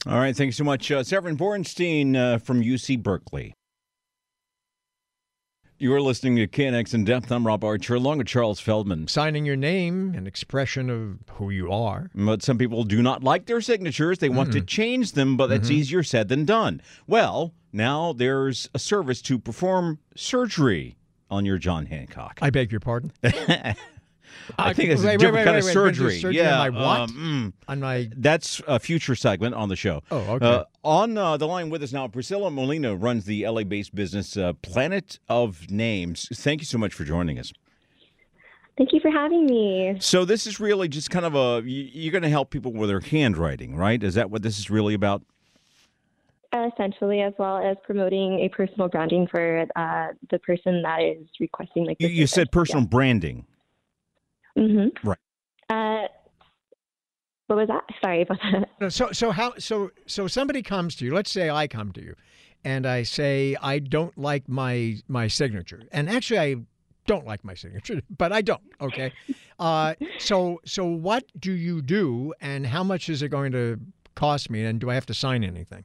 All 0.06 0.18
right. 0.18 0.36
Thanks 0.36 0.56
so 0.56 0.64
much. 0.64 0.90
Uh, 0.90 1.04
Severin 1.04 1.36
Borenstein 1.36 2.16
uh, 2.16 2.38
from 2.38 2.62
UC 2.62 3.02
Berkeley. 3.02 3.54
You're 5.78 6.00
listening 6.00 6.36
to 6.36 6.46
KNX 6.46 6.94
in 6.94 7.04
Depth. 7.04 7.32
I'm 7.32 7.44
Rob 7.44 7.64
Archer, 7.64 7.96
along 7.96 8.18
with 8.18 8.28
Charles 8.28 8.60
Feldman. 8.60 9.08
Signing 9.08 9.44
your 9.44 9.56
name, 9.56 10.14
an 10.14 10.28
expression 10.28 10.88
of 10.88 11.18
who 11.34 11.50
you 11.50 11.72
are. 11.72 12.08
But 12.14 12.40
some 12.40 12.56
people 12.56 12.84
do 12.84 13.02
not 13.02 13.24
like 13.24 13.46
their 13.46 13.60
signatures. 13.60 14.18
They 14.18 14.28
want 14.28 14.50
mm-hmm. 14.50 14.60
to 14.60 14.64
change 14.64 15.12
them, 15.12 15.36
but 15.36 15.48
that's 15.48 15.68
mm-hmm. 15.68 15.78
easier 15.78 16.02
said 16.04 16.28
than 16.28 16.44
done. 16.44 16.82
Well, 17.08 17.52
now 17.72 18.12
there's 18.12 18.70
a 18.74 18.78
service 18.78 19.20
to 19.22 19.40
perform 19.40 19.98
surgery 20.14 20.98
on 21.28 21.44
your 21.44 21.58
John 21.58 21.86
Hancock. 21.86 22.38
I 22.40 22.50
beg 22.50 22.70
your 22.70 22.80
pardon? 22.80 23.12
I 24.58 24.72
think 24.72 24.90
it's 24.90 25.02
a 25.02 25.12
different 25.12 25.34
wait, 25.34 25.44
kind 25.44 25.54
wait, 25.56 25.66
of 25.66 25.72
surgery. 25.72 26.18
surgery. 26.18 26.36
Yeah, 26.36 26.60
on 26.60 26.74
my 26.74 26.80
what? 26.80 27.00
Um, 27.00 27.52
mm, 27.56 27.68
on 27.68 27.80
my 27.80 28.08
that's 28.16 28.60
a 28.66 28.78
future 28.78 29.14
segment 29.14 29.54
on 29.54 29.68
the 29.68 29.76
show. 29.76 30.02
Oh, 30.10 30.18
okay. 30.18 30.46
Uh, 30.46 30.64
on 30.84 31.16
uh, 31.16 31.36
the 31.36 31.46
line 31.46 31.70
with 31.70 31.82
us 31.82 31.92
now, 31.92 32.08
Priscilla 32.08 32.50
Molina 32.50 32.96
runs 32.96 33.24
the 33.24 33.46
LA-based 33.46 33.94
business 33.94 34.36
uh, 34.36 34.52
Planet 34.54 35.18
of 35.28 35.70
Names. 35.70 36.28
Thank 36.34 36.60
you 36.60 36.66
so 36.66 36.78
much 36.78 36.94
for 36.94 37.04
joining 37.04 37.38
us. 37.38 37.52
Thank 38.78 38.92
you 38.92 39.00
for 39.00 39.10
having 39.10 39.46
me. 39.46 39.96
So 40.00 40.24
this 40.24 40.46
is 40.46 40.58
really 40.58 40.88
just 40.88 41.10
kind 41.10 41.26
of 41.26 41.34
a 41.34 41.62
you're 41.66 42.12
going 42.12 42.22
to 42.22 42.30
help 42.30 42.50
people 42.50 42.72
with 42.72 42.88
their 42.88 43.00
handwriting, 43.00 43.76
right? 43.76 44.02
Is 44.02 44.14
that 44.14 44.30
what 44.30 44.42
this 44.42 44.58
is 44.58 44.70
really 44.70 44.94
about? 44.94 45.22
essentially, 46.54 47.20
as 47.22 47.32
well 47.38 47.58
as 47.58 47.76
promoting 47.84 48.40
a 48.40 48.48
personal 48.48 48.88
branding 48.88 49.26
for 49.26 49.66
uh, 49.76 50.08
the 50.30 50.38
person 50.38 50.82
that 50.82 51.00
is 51.00 51.26
requesting. 51.40 51.86
Like 51.86 51.96
you, 52.00 52.08
you 52.08 52.26
said, 52.26 52.52
personal 52.52 52.82
yeah. 52.82 52.88
branding. 52.88 53.46
Mm-hmm. 54.58 55.08
Right. 55.08 55.18
Uh, 55.68 56.08
what 57.46 57.56
was 57.56 57.68
that? 57.68 57.84
Sorry 58.00 58.22
about 58.22 58.38
that. 58.80 58.92
So, 58.92 59.12
so 59.12 59.30
how? 59.30 59.54
So, 59.58 59.90
so 60.06 60.26
somebody 60.26 60.62
comes 60.62 60.96
to 60.96 61.04
you. 61.04 61.14
Let's 61.14 61.30
say 61.30 61.50
I 61.50 61.66
come 61.66 61.92
to 61.92 62.02
you, 62.02 62.14
and 62.64 62.86
I 62.86 63.02
say 63.02 63.56
I 63.60 63.78
don't 63.78 64.16
like 64.16 64.48
my 64.48 64.96
my 65.08 65.28
signature, 65.28 65.82
and 65.92 66.08
actually 66.08 66.38
I 66.38 66.56
don't 67.06 67.26
like 67.26 67.44
my 67.44 67.54
signature, 67.54 68.00
but 68.16 68.32
I 68.32 68.42
don't. 68.42 68.62
Okay. 68.80 69.12
Uh, 69.58 69.94
so, 70.18 70.60
so 70.64 70.84
what 70.84 71.24
do 71.38 71.52
you 71.52 71.82
do, 71.82 72.32
and 72.40 72.66
how 72.66 72.82
much 72.82 73.08
is 73.08 73.22
it 73.22 73.28
going 73.28 73.52
to 73.52 73.78
cost 74.14 74.50
me, 74.50 74.64
and 74.64 74.80
do 74.80 74.90
I 74.90 74.94
have 74.94 75.06
to 75.06 75.14
sign 75.14 75.44
anything? 75.44 75.84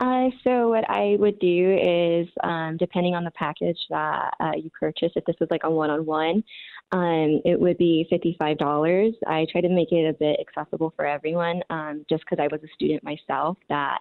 Uh, 0.00 0.30
so 0.44 0.68
what 0.68 0.88
I 0.88 1.16
would 1.18 1.40
do 1.40 1.76
is, 1.76 2.28
um, 2.44 2.76
depending 2.76 3.16
on 3.16 3.24
the 3.24 3.32
package 3.32 3.78
that 3.90 4.34
uh, 4.38 4.52
you 4.56 4.70
purchase, 4.78 5.10
if 5.16 5.24
this 5.24 5.34
was 5.40 5.48
like 5.50 5.62
a 5.64 5.70
one-on-one, 5.70 6.44
um, 6.92 7.40
it 7.44 7.60
would 7.60 7.76
be 7.76 8.06
fifty-five 8.08 8.58
dollars. 8.58 9.12
I 9.26 9.46
try 9.52 9.60
to 9.60 9.68
make 9.68 9.92
it 9.92 10.08
a 10.08 10.14
bit 10.14 10.40
accessible 10.40 10.92
for 10.96 11.06
everyone, 11.06 11.62
um, 11.70 12.04
just 12.08 12.24
because 12.24 12.42
I 12.42 12.48
was 12.50 12.62
a 12.64 12.72
student 12.74 13.04
myself 13.04 13.58
that 13.68 13.98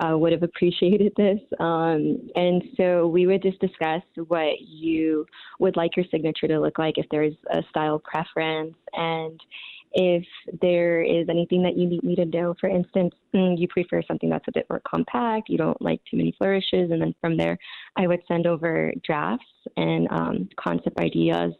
uh, 0.00 0.16
would 0.18 0.32
have 0.32 0.42
appreciated 0.50 1.12
this. 1.16 1.40
Um, 1.60 2.28
and 2.34 2.62
so 2.76 3.06
we 3.06 3.26
would 3.26 3.42
just 3.42 3.58
discuss 3.60 4.02
what 4.28 4.60
you 4.60 5.26
would 5.60 5.76
like 5.76 5.96
your 5.96 6.04
signature 6.10 6.48
to 6.48 6.60
look 6.60 6.78
like, 6.78 6.98
if 6.98 7.06
there's 7.10 7.34
a 7.50 7.62
style 7.70 7.98
preference, 8.00 8.76
and 8.92 9.40
if 9.92 10.26
there 10.60 11.02
is 11.02 11.26
anything 11.30 11.62
that 11.62 11.78
you 11.78 11.88
need 11.88 12.02
me 12.02 12.14
to 12.16 12.26
know, 12.26 12.54
for 12.60 12.68
instance, 12.68 13.14
mm, 13.34 13.58
you 13.58 13.66
prefer 13.68 14.02
something 14.06 14.28
that's 14.28 14.46
a 14.46 14.52
bit 14.52 14.66
more 14.68 14.82
compact, 14.86 15.48
you 15.48 15.56
don't 15.56 15.80
like 15.80 16.02
too 16.10 16.18
many 16.18 16.34
flourishes, 16.36 16.90
and 16.90 17.00
then 17.00 17.14
from 17.18 17.38
there, 17.38 17.56
I 17.96 18.06
would 18.06 18.20
send 18.28 18.46
over 18.46 18.92
drafts 19.02 19.46
and 19.78 20.06
um, 20.10 20.48
concept 20.60 20.98
ideas 21.00 21.54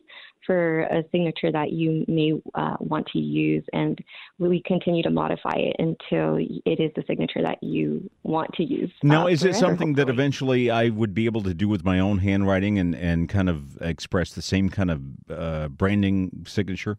for 0.47 0.83
a 0.83 1.03
signature 1.11 1.51
that 1.53 1.73
you 1.73 2.05
may 2.09 2.33
uh, 2.55 2.77
want 2.81 3.07
to 3.09 3.19
use, 3.19 3.65
and 3.73 3.99
we 4.39 4.63
continue 4.65 5.03
to 5.03 5.11
modify 5.11 5.55
it 5.57 5.77
until 5.79 6.37
it 6.37 6.81
is 6.81 6.91
the 6.95 7.03
signature 7.07 7.43
that 7.43 7.63
you 7.63 8.09
want 8.23 8.53
to 8.55 8.65
use. 8.65 8.91
Now, 9.03 9.25
uh, 9.25 9.31
is 9.31 9.45
it 9.45 9.55
something 9.57 9.95
that 9.95 10.09
eventually 10.09 10.71
I 10.71 10.89
would 10.89 11.15
be 11.15 11.27
able 11.27 11.43
to 11.43 11.55
do 11.55 11.69
with 11.69 11.85
my 11.85 11.99
own 11.99 12.19
handwriting 12.19 12.79
and, 12.79 12.95
and 12.95 13.29
kind 13.29 13.49
of 13.49 13.77
express 13.81 14.33
the 14.33 14.43
same 14.43 14.69
kind 14.69 14.91
of 14.91 15.03
uh, 15.31 15.69
branding 15.69 16.45
signature? 16.47 16.99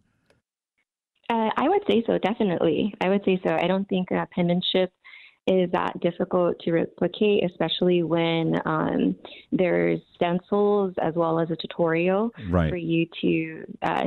Uh, 1.30 1.50
I 1.58 1.68
would 1.68 1.82
say 1.90 2.04
so, 2.08 2.18
definitely. 2.18 2.94
I 3.02 3.10
would 3.10 3.24
say 3.26 3.40
so. 3.46 3.54
I 3.54 3.68
don't 3.68 3.88
think 3.90 4.12
uh, 4.12 4.26
penmanship 4.34 4.92
is 5.48 5.72
that 5.72 6.00
difficult 6.02 6.60
to 6.60 6.72
replicate, 6.72 7.44
especially 7.46 8.04
when 8.04 8.56
um, 8.66 9.16
there's 9.52 10.00
stencils 10.16 10.94
as 11.02 11.14
well 11.16 11.40
as 11.40 11.50
a 11.50 11.56
tutorial 11.56 12.32
right. 12.50 12.70
for 12.70 12.76
you 12.76 13.08
to 13.22 13.64
uh, 13.82 14.04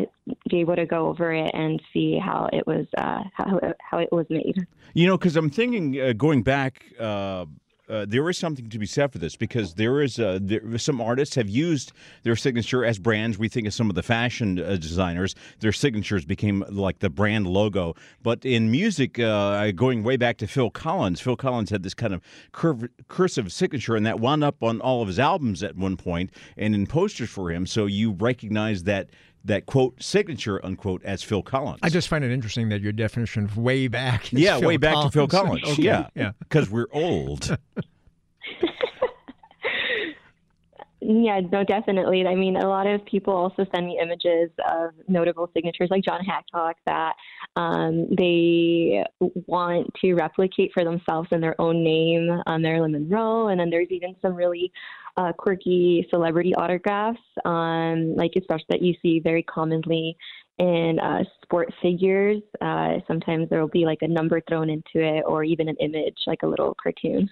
be 0.51 0.61
able 0.61 0.77
to 0.77 0.87
go 0.87 1.09
over 1.09 1.33
it 1.33 1.51
and 1.55 1.81
see 1.93 2.19
how 2.19 2.49
it 2.53 2.67
was 2.67 2.87
uh, 2.99 3.23
how 3.33 3.59
how 3.81 3.99
it 3.99 4.13
was 4.13 4.27
made. 4.29 4.67
You 4.95 5.07
know, 5.07 5.17
because 5.17 5.37
I'm 5.37 5.51
thinking 5.51 6.01
uh, 6.01 6.13
going 6.13 6.43
back 6.43 6.85
uh, 7.91 8.07
there 8.09 8.29
is 8.31 8.39
something 8.39 8.69
to 8.69 8.79
be 8.79 8.87
said 8.87 9.13
for 9.13 9.19
this 9.19 9.37
because 9.37 9.75
there 9.75 10.01
is 10.01 10.19
uh, 10.19 10.39
there, 10.41 10.79
some 10.79 11.01
artists 11.01 11.35
have 11.35 11.49
used 11.49 11.93
their 12.23 12.37
signature 12.37 12.85
as 12.85 12.99
brands. 12.99 13.39
We 13.39 13.49
think 13.49 13.67
of 13.67 13.75
some 13.75 13.91
of 13.91 13.97
the 13.97 14.03
fashion 14.03 14.59
uh, 14.59 14.77
designers; 14.77 15.35
their 15.59 15.73
signatures 15.73 16.25
became 16.25 16.65
like 16.69 17.01
the 17.01 17.11
brand 17.11 17.47
logo. 17.47 17.95
But 18.23 18.45
in 18.45 18.71
music, 18.71 19.19
uh, 19.19 19.73
going 19.73 20.03
way 20.03 20.17
back 20.17 20.37
to 20.39 20.47
Phil 20.47 20.71
Collins, 20.71 21.21
Phil 21.21 21.37
Collins 21.37 21.71
had 21.71 21.83
this 21.83 21.95
kind 21.95 22.15
of 22.15 22.23
curve, 22.53 22.89
cursive 23.09 23.53
signature, 23.53 23.97
and 23.97 24.07
that 24.07 24.21
wound 24.21 24.45
up 24.45 24.63
on 24.63 24.81
all 24.81 25.03
of 25.03 25.09
his 25.09 25.19
albums 25.19 25.63
at 25.63 25.77
one 25.77 25.97
point 25.97 26.31
and 26.57 26.75
in 26.75 26.87
posters 26.87 27.31
for 27.31 27.51
him. 27.51 27.67
So 27.67 27.87
you 27.87 28.13
recognize 28.13 28.85
that 28.85 29.11
that 29.45 29.67
quote 29.67 30.03
signature 30.03 30.65
unquote 30.65 31.03
as 31.05 31.23
Phil 31.23 31.43
Collins. 31.43 31.81
I 31.83 31.89
just 31.89 32.09
find 32.09 32.25
it 32.25 32.31
interesting 32.31 32.69
that 32.71 32.81
your 32.81 32.93
definition 32.93 33.45
of 33.45 33.57
way 33.57 33.89
back. 33.89 34.33
yeah, 34.33 34.59
Phil 34.59 34.69
way 34.69 34.77
back 34.77 34.95
Collins. 34.95 35.13
to 35.13 35.19
Phil 35.19 35.29
Collins. 35.29 35.63
okay. 35.65 35.83
Yeah, 35.83 36.09
yeah, 36.15 36.33
because 36.39 36.71
we're 36.71 36.89
old. 36.93 37.57
Yeah, 41.03 41.41
no, 41.51 41.65
definitely. 41.65 42.27
I 42.27 42.35
mean, 42.35 42.57
a 42.57 42.69
lot 42.69 42.87
of 42.87 43.05
people 43.07 43.35
also 43.35 43.67
send 43.75 43.87
me 43.87 43.99
images 44.01 44.51
of 44.71 44.91
notable 45.09 45.51
signatures 45.55 45.89
like 45.91 46.05
John 46.05 46.23
Hancock 46.23 46.77
that 46.87 47.15
um, 47.57 48.07
they 48.15 49.03
want 49.19 49.91
to 50.03 50.15
replicate 50.15 50.73
for 50.75 50.85
themselves 50.85 51.29
in 51.33 51.41
their 51.41 51.59
own 51.59 51.83
name, 51.83 52.29
on 52.31 52.43
um, 52.47 52.63
Marilyn 52.63 52.93
Monroe. 52.93 53.49
And 53.49 53.59
then 53.59 53.71
there's 53.71 53.91
even 53.91 54.15
some 54.21 54.35
really 54.35 54.71
uh, 55.17 55.33
quirky 55.33 56.07
celebrity 56.11 56.55
autographs, 56.55 57.21
um, 57.45 58.15
like 58.17 58.33
especially 58.37 58.67
that 58.69 58.83
you 58.83 58.95
see 59.03 59.21
very 59.21 59.43
commonly 59.43 60.17
in 60.59 60.99
uh, 61.01 61.25
sport 61.43 61.73
figures. 61.83 62.43
Uh, 62.61 62.99
sometimes 63.07 63.49
there 63.49 63.61
will 63.61 63.69
be 63.69 63.85
like 63.85 64.03
a 64.03 64.09
number 64.09 64.41
thrown 64.49 64.69
into 64.69 64.85
it 64.97 65.25
or 65.27 65.43
even 65.43 65.69
an 65.69 65.77
image, 65.81 66.17
like 66.27 66.43
a 66.43 66.47
little 66.47 66.77
cartoon. 66.83 67.29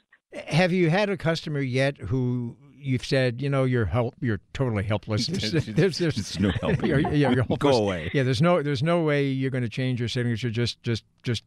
Have 0.47 0.73
you 0.73 0.91
had 0.91 1.09
a 1.09 1.17
customer 1.17 1.61
yet 1.61 1.97
who 1.99 2.57
you've 2.81 3.05
said, 3.05 3.43
you 3.43 3.49
know, 3.49 3.65
you're 3.65 3.85
help, 3.85 4.15
you're 4.21 4.41
totally 4.55 4.85
helpless. 4.85 5.27
There's, 5.29 5.53
there's, 5.67 5.99
there's, 5.99 6.17
there's 6.17 6.41
no 6.41 6.51
help. 6.61 6.85
You're, 6.85 7.01
you're, 7.01 7.33
you're 7.33 7.45
Go 7.59 7.71
away. 7.71 8.11
Yeah, 8.15 8.23
there's 8.23 8.43
no, 8.43 8.63
there's 8.63 8.83
no 8.83 9.03
way 9.03 9.27
you're 9.27 9.51
going 9.51 9.65
to 9.65 9.69
change 9.69 10.01
your 10.01 10.09
signature. 10.09 10.51
Just, 10.51 10.83
just, 10.83 11.05
just 11.23 11.45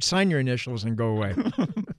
sign 0.00 0.30
your 0.30 0.40
initials 0.40 0.84
and 0.84 0.96
go 0.96 1.08
away. 1.08 1.34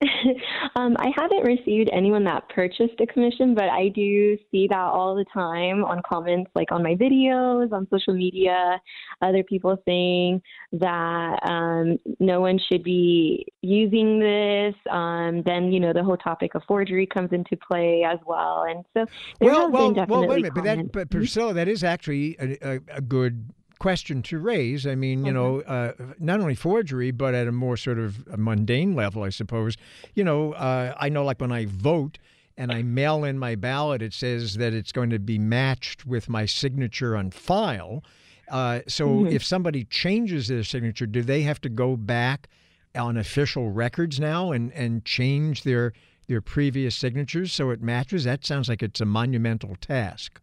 um, 0.76 0.96
I 0.98 1.12
haven't 1.14 1.44
received 1.44 1.90
anyone 1.92 2.24
that 2.24 2.48
purchased 2.48 2.98
a 3.00 3.06
commission, 3.06 3.54
but 3.54 3.64
I 3.64 3.88
do 3.88 4.38
see 4.50 4.66
that 4.68 4.78
all 4.78 5.14
the 5.14 5.26
time 5.32 5.84
on 5.84 6.00
comments, 6.08 6.50
like 6.54 6.72
on 6.72 6.82
my 6.82 6.94
videos, 6.94 7.70
on 7.72 7.86
social 7.90 8.14
media, 8.14 8.80
other 9.20 9.42
people 9.42 9.76
saying 9.86 10.40
that 10.72 11.38
um, 11.42 11.98
no 12.18 12.40
one 12.40 12.58
should 12.70 12.82
be 12.82 13.46
using 13.60 14.18
this. 14.18 14.74
Um, 14.90 15.42
then, 15.44 15.70
you 15.70 15.80
know, 15.80 15.92
the 15.92 16.02
whole 16.02 16.16
topic 16.16 16.54
of 16.54 16.62
forgery 16.66 17.06
comes 17.06 17.32
into 17.32 17.58
play 17.58 18.02
as 18.02 18.18
well. 18.26 18.64
And 18.68 18.84
so 18.94 19.04
there 19.38 19.50
well, 19.50 19.62
have 19.62 19.72
well, 19.72 19.86
been 19.88 19.94
definitely 19.94 20.26
well, 20.26 20.36
wait 20.36 20.46
a 20.46 20.54
minute, 20.54 20.54
but, 20.54 20.64
that, 20.64 20.92
but 20.92 21.10
Priscilla, 21.10 21.52
that 21.52 21.68
is 21.68 21.84
actually 21.84 22.36
a, 22.40 22.56
a, 22.62 22.80
a 22.94 23.00
good 23.02 23.52
question 23.80 24.22
to 24.22 24.38
raise. 24.38 24.86
I 24.86 24.94
mean, 24.94 25.24
you 25.24 25.32
know, 25.32 25.62
mm-hmm. 25.66 26.02
uh, 26.02 26.14
not 26.20 26.38
only 26.38 26.54
forgery, 26.54 27.10
but 27.10 27.34
at 27.34 27.48
a 27.48 27.52
more 27.52 27.76
sort 27.76 27.98
of 27.98 28.38
mundane 28.38 28.94
level, 28.94 29.24
I 29.24 29.30
suppose. 29.30 29.76
You 30.14 30.22
know, 30.22 30.52
uh, 30.52 30.94
I 30.96 31.08
know 31.08 31.24
like 31.24 31.40
when 31.40 31.50
I 31.50 31.66
vote 31.66 32.18
and 32.56 32.70
I 32.70 32.82
mail 32.82 33.24
in 33.24 33.38
my 33.38 33.56
ballot, 33.56 34.02
it 34.02 34.12
says 34.12 34.54
that 34.58 34.74
it's 34.74 34.92
going 34.92 35.10
to 35.10 35.18
be 35.18 35.38
matched 35.38 36.06
with 36.06 36.28
my 36.28 36.46
signature 36.46 37.16
on 37.16 37.30
file. 37.30 38.04
Uh, 38.48 38.80
so 38.86 39.08
mm-hmm. 39.08 39.26
if 39.28 39.42
somebody 39.42 39.84
changes 39.84 40.48
their 40.48 40.62
signature, 40.62 41.06
do 41.06 41.22
they 41.22 41.42
have 41.42 41.60
to 41.62 41.68
go 41.68 41.96
back 41.96 42.48
on 42.94 43.16
official 43.16 43.70
records 43.70 44.20
now 44.20 44.52
and, 44.52 44.72
and 44.74 45.04
change 45.04 45.64
their 45.64 45.92
their 46.26 46.40
previous 46.40 46.94
signatures 46.94 47.50
so 47.50 47.70
it 47.70 47.82
matches? 47.82 48.24
That 48.24 48.44
sounds 48.44 48.68
like 48.68 48.82
it's 48.82 49.00
a 49.00 49.04
monumental 49.06 49.74
task. 49.80 50.40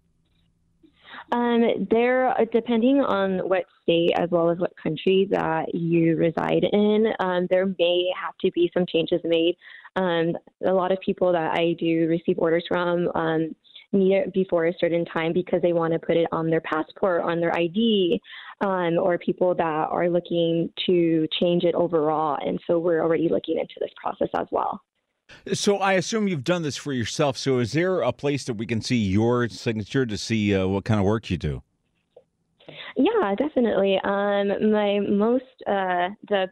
Um, 1.31 1.87
there, 1.91 2.33
depending 2.53 3.01
on 3.01 3.39
what 3.49 3.65
state 3.83 4.11
as 4.17 4.29
well 4.29 4.49
as 4.49 4.59
what 4.59 4.71
country 4.81 5.27
that 5.31 5.73
you 5.73 6.15
reside 6.15 6.63
in, 6.71 7.07
um, 7.19 7.47
there 7.49 7.65
may 7.77 8.09
have 8.21 8.33
to 8.41 8.51
be 8.51 8.71
some 8.73 8.85
changes 8.85 9.19
made. 9.25 9.57
Um, 9.97 10.37
a 10.65 10.71
lot 10.71 10.91
of 10.91 10.99
people 11.01 11.31
that 11.33 11.51
I 11.51 11.75
do 11.79 12.07
receive 12.07 12.39
orders 12.39 12.63
from 12.67 13.09
um, 13.15 13.55
need 13.91 14.13
it 14.13 14.33
before 14.33 14.67
a 14.67 14.73
certain 14.79 15.05
time 15.05 15.33
because 15.33 15.61
they 15.61 15.73
want 15.73 15.93
to 15.93 15.99
put 15.99 16.17
it 16.17 16.27
on 16.31 16.49
their 16.49 16.61
passport, 16.61 17.23
on 17.23 17.39
their 17.39 17.55
ID, 17.55 18.21
um, 18.61 18.97
or 18.97 19.17
people 19.17 19.53
that 19.55 19.87
are 19.89 20.09
looking 20.09 20.69
to 20.85 21.27
change 21.39 21.63
it 21.63 21.75
overall. 21.75 22.37
And 22.45 22.59
so 22.67 22.79
we're 22.79 23.01
already 23.01 23.27
looking 23.29 23.57
into 23.59 23.75
this 23.79 23.91
process 24.01 24.29
as 24.35 24.47
well. 24.51 24.81
So 25.53 25.77
I 25.77 25.93
assume 25.93 26.27
you've 26.27 26.43
done 26.43 26.63
this 26.63 26.77
for 26.77 26.91
yourself. 26.91 27.37
So 27.37 27.59
is 27.59 27.71
there 27.71 28.01
a 28.01 28.11
place 28.11 28.45
that 28.45 28.55
we 28.55 28.65
can 28.65 28.81
see 28.81 28.97
your 28.97 29.47
signature 29.49 30.05
to 30.05 30.17
see 30.17 30.55
uh, 30.55 30.67
what 30.67 30.85
kind 30.85 30.99
of 30.99 31.05
work 31.05 31.29
you 31.29 31.37
do? 31.37 31.63
Yeah, 32.95 33.35
definitely. 33.37 33.99
Um, 34.03 34.71
my 34.71 34.99
most 34.99 35.45
uh, 35.65 36.09
the 36.27 36.47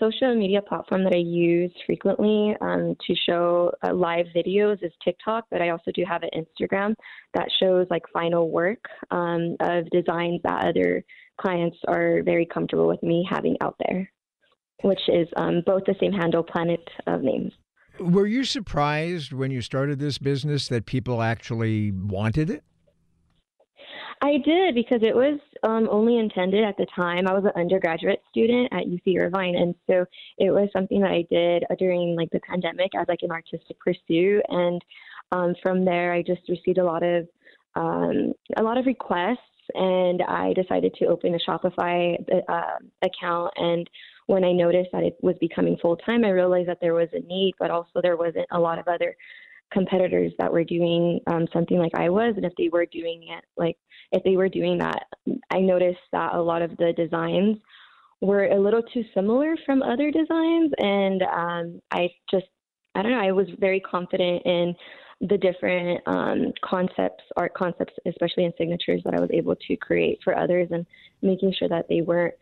social 0.00 0.34
media 0.34 0.62
platform 0.62 1.04
that 1.04 1.12
I 1.12 1.18
use 1.18 1.72
frequently 1.84 2.56
um, 2.60 2.96
to 3.06 3.14
show 3.26 3.72
uh, 3.82 3.92
live 3.92 4.26
videos 4.34 4.82
is 4.82 4.92
TikTok, 5.04 5.46
but 5.50 5.60
I 5.60 5.70
also 5.70 5.90
do 5.92 6.04
have 6.08 6.22
an 6.22 6.30
Instagram 6.34 6.94
that 7.34 7.48
shows 7.60 7.86
like 7.90 8.02
final 8.12 8.50
work 8.50 8.84
um, 9.10 9.56
of 9.60 9.90
designs 9.90 10.40
that 10.44 10.66
other 10.66 11.04
clients 11.40 11.76
are 11.86 12.22
very 12.22 12.46
comfortable 12.46 12.86
with 12.86 13.02
me 13.02 13.26
having 13.28 13.56
out 13.60 13.76
there, 13.86 14.10
which 14.82 15.00
is 15.08 15.28
um, 15.36 15.62
both 15.66 15.82
the 15.86 15.94
same 16.00 16.12
handle, 16.12 16.42
Planet 16.42 16.86
of 17.06 17.22
Names. 17.22 17.52
Were 18.00 18.26
you 18.26 18.44
surprised 18.44 19.32
when 19.32 19.50
you 19.50 19.60
started 19.60 19.98
this 19.98 20.18
business 20.18 20.68
that 20.68 20.86
people 20.86 21.22
actually 21.22 21.92
wanted 21.92 22.50
it? 22.50 22.62
I 24.20 24.38
did 24.44 24.74
because 24.74 25.00
it 25.02 25.14
was 25.14 25.38
um, 25.62 25.88
only 25.90 26.18
intended 26.18 26.64
at 26.64 26.76
the 26.76 26.86
time. 26.94 27.28
I 27.28 27.32
was 27.32 27.44
an 27.44 27.52
undergraduate 27.60 28.20
student 28.30 28.72
at 28.72 28.84
UC 28.86 29.18
Irvine, 29.18 29.54
and 29.54 29.74
so 29.86 30.04
it 30.38 30.50
was 30.50 30.68
something 30.72 31.00
that 31.00 31.10
I 31.10 31.24
did 31.30 31.64
during 31.78 32.16
like 32.16 32.30
the 32.30 32.40
pandemic 32.40 32.90
as 32.96 33.06
like 33.08 33.20
an 33.22 33.30
artistic 33.30 33.78
pursuit. 33.78 34.42
And 34.48 34.82
um, 35.30 35.54
from 35.62 35.84
there, 35.84 36.12
I 36.12 36.22
just 36.22 36.48
received 36.48 36.78
a 36.78 36.84
lot 36.84 37.02
of 37.02 37.28
um, 37.76 38.32
a 38.56 38.62
lot 38.62 38.76
of 38.76 38.86
requests, 38.86 39.38
and 39.74 40.22
I 40.22 40.52
decided 40.54 40.94
to 40.94 41.06
open 41.06 41.34
a 41.34 41.50
Shopify 41.50 42.16
uh, 42.48 42.78
account. 43.02 43.52
And 43.56 43.88
when 44.28 44.44
I 44.44 44.52
noticed 44.52 44.90
that 44.92 45.02
it 45.02 45.16
was 45.22 45.36
becoming 45.40 45.78
full 45.80 45.96
time, 45.96 46.22
I 46.22 46.28
realized 46.28 46.68
that 46.68 46.78
there 46.82 46.94
was 46.94 47.08
a 47.14 47.20
need, 47.20 47.54
but 47.58 47.70
also 47.70 48.00
there 48.02 48.16
wasn't 48.16 48.46
a 48.52 48.60
lot 48.60 48.78
of 48.78 48.86
other 48.86 49.16
competitors 49.72 50.32
that 50.38 50.52
were 50.52 50.64
doing 50.64 51.18
um, 51.28 51.46
something 51.50 51.78
like 51.78 51.94
I 51.94 52.10
was, 52.10 52.34
and 52.36 52.44
if 52.44 52.52
they 52.58 52.68
were 52.68 52.84
doing 52.84 53.22
it, 53.30 53.44
like 53.56 53.78
if 54.12 54.22
they 54.24 54.36
were 54.36 54.50
doing 54.50 54.76
that, 54.78 55.04
I 55.50 55.60
noticed 55.60 55.98
that 56.12 56.34
a 56.34 56.42
lot 56.42 56.60
of 56.60 56.76
the 56.76 56.92
designs 56.94 57.56
were 58.20 58.44
a 58.44 58.60
little 58.60 58.82
too 58.82 59.02
similar 59.14 59.56
from 59.64 59.82
other 59.82 60.10
designs, 60.10 60.72
and 60.76 61.22
um, 61.22 61.82
I 61.90 62.10
just, 62.30 62.46
I 62.94 63.02
don't 63.02 63.12
know, 63.12 63.20
I 63.20 63.32
was 63.32 63.46
very 63.58 63.80
confident 63.80 64.42
in 64.44 64.74
the 65.22 65.38
different 65.38 66.02
um, 66.06 66.52
concepts, 66.62 67.24
art 67.38 67.54
concepts, 67.54 67.94
especially 68.04 68.44
in 68.44 68.52
signatures 68.58 69.00
that 69.06 69.14
I 69.14 69.20
was 69.20 69.30
able 69.32 69.56
to 69.56 69.76
create 69.76 70.18
for 70.22 70.36
others, 70.36 70.68
and 70.70 70.84
making 71.22 71.54
sure 71.58 71.68
that 71.70 71.86
they 71.88 72.02
weren't 72.02 72.34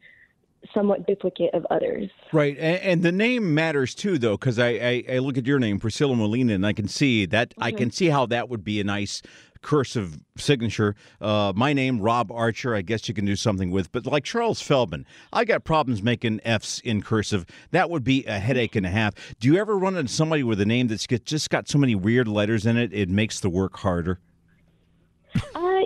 somewhat 0.73 1.07
duplicate 1.07 1.53
of 1.55 1.67
others. 1.71 2.11
Right, 2.33 2.57
and, 2.59 2.83
and 2.83 3.03
the 3.03 3.13
name 3.13 3.55
matters 3.55 3.95
too, 3.95 4.19
though, 4.19 4.37
because 4.37 4.59
I, 4.59 4.69
I, 4.69 5.05
I, 5.13 5.19
look 5.19 5.39
at 5.39 5.47
your 5.47 5.59
name, 5.59 5.79
Priscilla 5.79 6.15
Molina, 6.15 6.55
and 6.55 6.67
I 6.67 6.73
can 6.73 6.89
see 6.89 7.27
that 7.27 7.51
mm-hmm. 7.51 7.63
I 7.63 7.73
can 7.73 7.91
see 7.91 8.07
how 8.07 8.27
that 8.27 8.49
would 8.49 8.65
be 8.65 8.81
a 8.81 8.85
nice 8.85 9.23
cursive 9.63 10.19
signature. 10.37 10.95
Uh, 11.21 11.53
my 11.57 11.73
name, 11.73 12.01
Rob 12.01 12.31
Archer, 12.31 12.75
I 12.75 12.83
guess 12.83 13.09
you 13.09 13.15
can 13.15 13.25
do 13.25 13.35
something 13.35 13.71
with, 13.71 13.91
but 13.91 14.07
like 14.07 14.23
Charles 14.25 14.61
Feldman, 14.61 15.05
I 15.33 15.45
got 15.45 15.65
problems 15.65 16.03
making 16.03 16.41
F's 16.45 16.81
in 16.81 17.03
cursive. 17.03 17.47
That 17.73 17.91
would 17.91 18.05
be 18.05 18.25
a 18.27 18.39
headache 18.39 18.77
and 18.77 18.87
a 18.87 18.91
half. 18.91 19.15
Do 19.41 19.49
you 19.49 19.59
ever 19.59 19.77
run 19.77 19.97
into 19.97 20.13
somebody 20.13 20.45
with 20.45 20.61
a 20.61 20.67
name 20.67 20.87
that's 20.87 21.07
just 21.07 21.51
got 21.51 21.69
so 21.69 21.79
many 21.79 21.95
weird 21.95 22.29
letters 22.29 22.65
in 22.65 22.77
it, 22.77 22.93
it 22.93 23.09
makes 23.09 23.41
the 23.41 23.51
work 23.51 23.77
harder? 23.79 24.21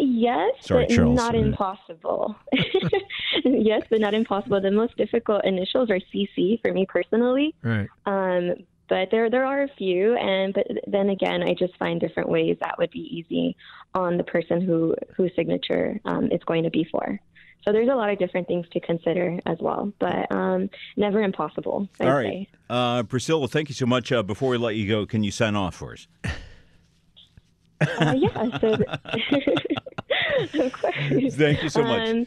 Yes, 0.01 0.55
Sorry, 0.61 0.87
but 0.87 0.95
Charles, 0.95 1.17
not 1.17 1.35
impossible. 1.35 2.37
yes, 3.45 3.83
but 3.91 4.01
not 4.01 4.15
impossible. 4.15 4.61
The 4.61 4.71
most 4.71 4.97
difficult 4.97 5.45
initials 5.45 5.91
are 5.91 6.01
CC 6.13 6.61
for 6.63 6.73
me 6.73 6.87
personally. 6.87 7.55
Right. 7.63 7.89
Um, 8.07 8.55
but 8.89 9.09
there 9.11 9.31
there 9.31 9.47
are 9.47 9.63
a 9.63 9.69
few, 9.79 10.17
and 10.17 10.53
but 10.53 10.67
then 10.87 11.11
again, 11.11 11.43
I 11.43 11.55
just 11.55 11.77
find 11.77 12.01
different 12.01 12.29
ways 12.29 12.57
that 12.61 12.77
would 12.79 12.91
be 12.91 12.99
easy 13.01 13.57
on 13.95 14.17
the 14.17 14.25
person 14.25 14.61
who 14.61 14.95
whose 15.17 15.31
signature 15.37 16.01
um, 16.05 16.29
it's 16.33 16.45
going 16.45 16.65
to 16.65 16.71
be 16.71 16.85
for. 16.91 17.21
So 17.65 17.73
there's 17.73 17.89
a 17.89 17.95
lot 17.95 18.11
of 18.11 18.19
different 18.19 18.49
things 18.49 18.67
to 18.73 18.81
consider 18.81 19.39
as 19.47 19.59
well, 19.61 19.93
but 19.99 20.33
um, 20.35 20.71
never 20.97 21.23
impossible. 21.23 21.89
I'd 22.01 22.09
All 22.09 22.15
right, 22.15 22.49
uh, 22.69 23.03
Priscilla, 23.05 23.47
thank 23.49 23.69
you 23.69 23.75
so 23.75 23.87
much. 23.87 24.11
Uh, 24.11 24.23
before 24.23 24.51
we 24.51 24.59
let 24.59 24.75
you 24.75 24.89
go, 24.89 25.07
can 25.07 25.23
you 25.23 25.31
sign 25.31 25.55
off 25.55 25.77
for 25.77 25.93
us? 25.93 26.09
Uh, 27.81 28.15
yeah. 28.17 28.59
So, 28.59 28.77
of 30.55 30.73
course. 30.73 31.35
Thank 31.35 31.63
you 31.63 31.69
so 31.69 31.83
much. 31.83 32.09
Um, 32.09 32.27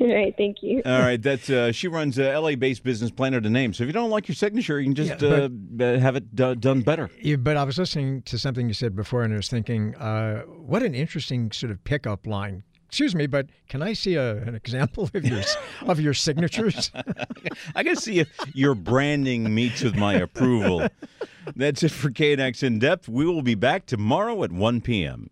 all 0.00 0.12
right, 0.12 0.34
thank 0.36 0.62
you. 0.62 0.82
All 0.84 1.00
right, 1.00 1.20
that's 1.20 1.48
uh, 1.48 1.70
she 1.70 1.86
runs 1.88 2.18
a 2.18 2.36
LA-based 2.36 2.82
business 2.82 3.10
planner 3.10 3.40
to 3.40 3.48
name. 3.48 3.72
So 3.72 3.84
if 3.84 3.86
you 3.86 3.92
don't 3.92 4.10
like 4.10 4.26
your 4.26 4.34
signature, 4.34 4.80
you 4.80 4.86
can 4.86 4.94
just 4.94 5.22
yeah, 5.22 5.48
but, 5.48 5.84
uh, 5.84 5.98
have 5.98 6.16
it 6.16 6.34
d- 6.34 6.54
done 6.56 6.80
better. 6.80 7.10
Yeah, 7.20 7.36
but 7.36 7.56
I 7.56 7.64
was 7.64 7.78
listening 7.78 8.22
to 8.22 8.38
something 8.38 8.66
you 8.66 8.74
said 8.74 8.96
before, 8.96 9.22
and 9.22 9.32
I 9.32 9.36
was 9.36 9.48
thinking, 9.48 9.94
uh, 9.96 10.42
what 10.42 10.82
an 10.82 10.94
interesting 10.94 11.52
sort 11.52 11.70
of 11.70 11.82
pickup 11.84 12.26
line. 12.26 12.64
Excuse 12.88 13.14
me, 13.14 13.26
but 13.26 13.46
can 13.68 13.82
I 13.82 13.92
see 13.92 14.14
a, 14.14 14.36
an 14.36 14.54
example 14.54 15.10
of 15.14 15.24
your 15.24 15.42
of 15.82 16.00
your 16.00 16.14
signatures? 16.14 16.90
I 17.74 17.82
can 17.82 17.96
see 17.96 18.18
if 18.18 18.28
your 18.52 18.74
branding 18.74 19.52
meets 19.54 19.82
with 19.82 19.96
my 19.96 20.14
approval. 20.14 20.88
That's 21.56 21.82
it 21.82 21.90
for 21.90 22.10
KNX 22.10 22.62
in 22.62 22.78
depth. 22.78 23.08
We 23.08 23.26
will 23.26 23.42
be 23.42 23.54
back 23.54 23.86
tomorrow 23.86 24.42
at 24.44 24.52
1 24.52 24.80
p.m. 24.80 25.30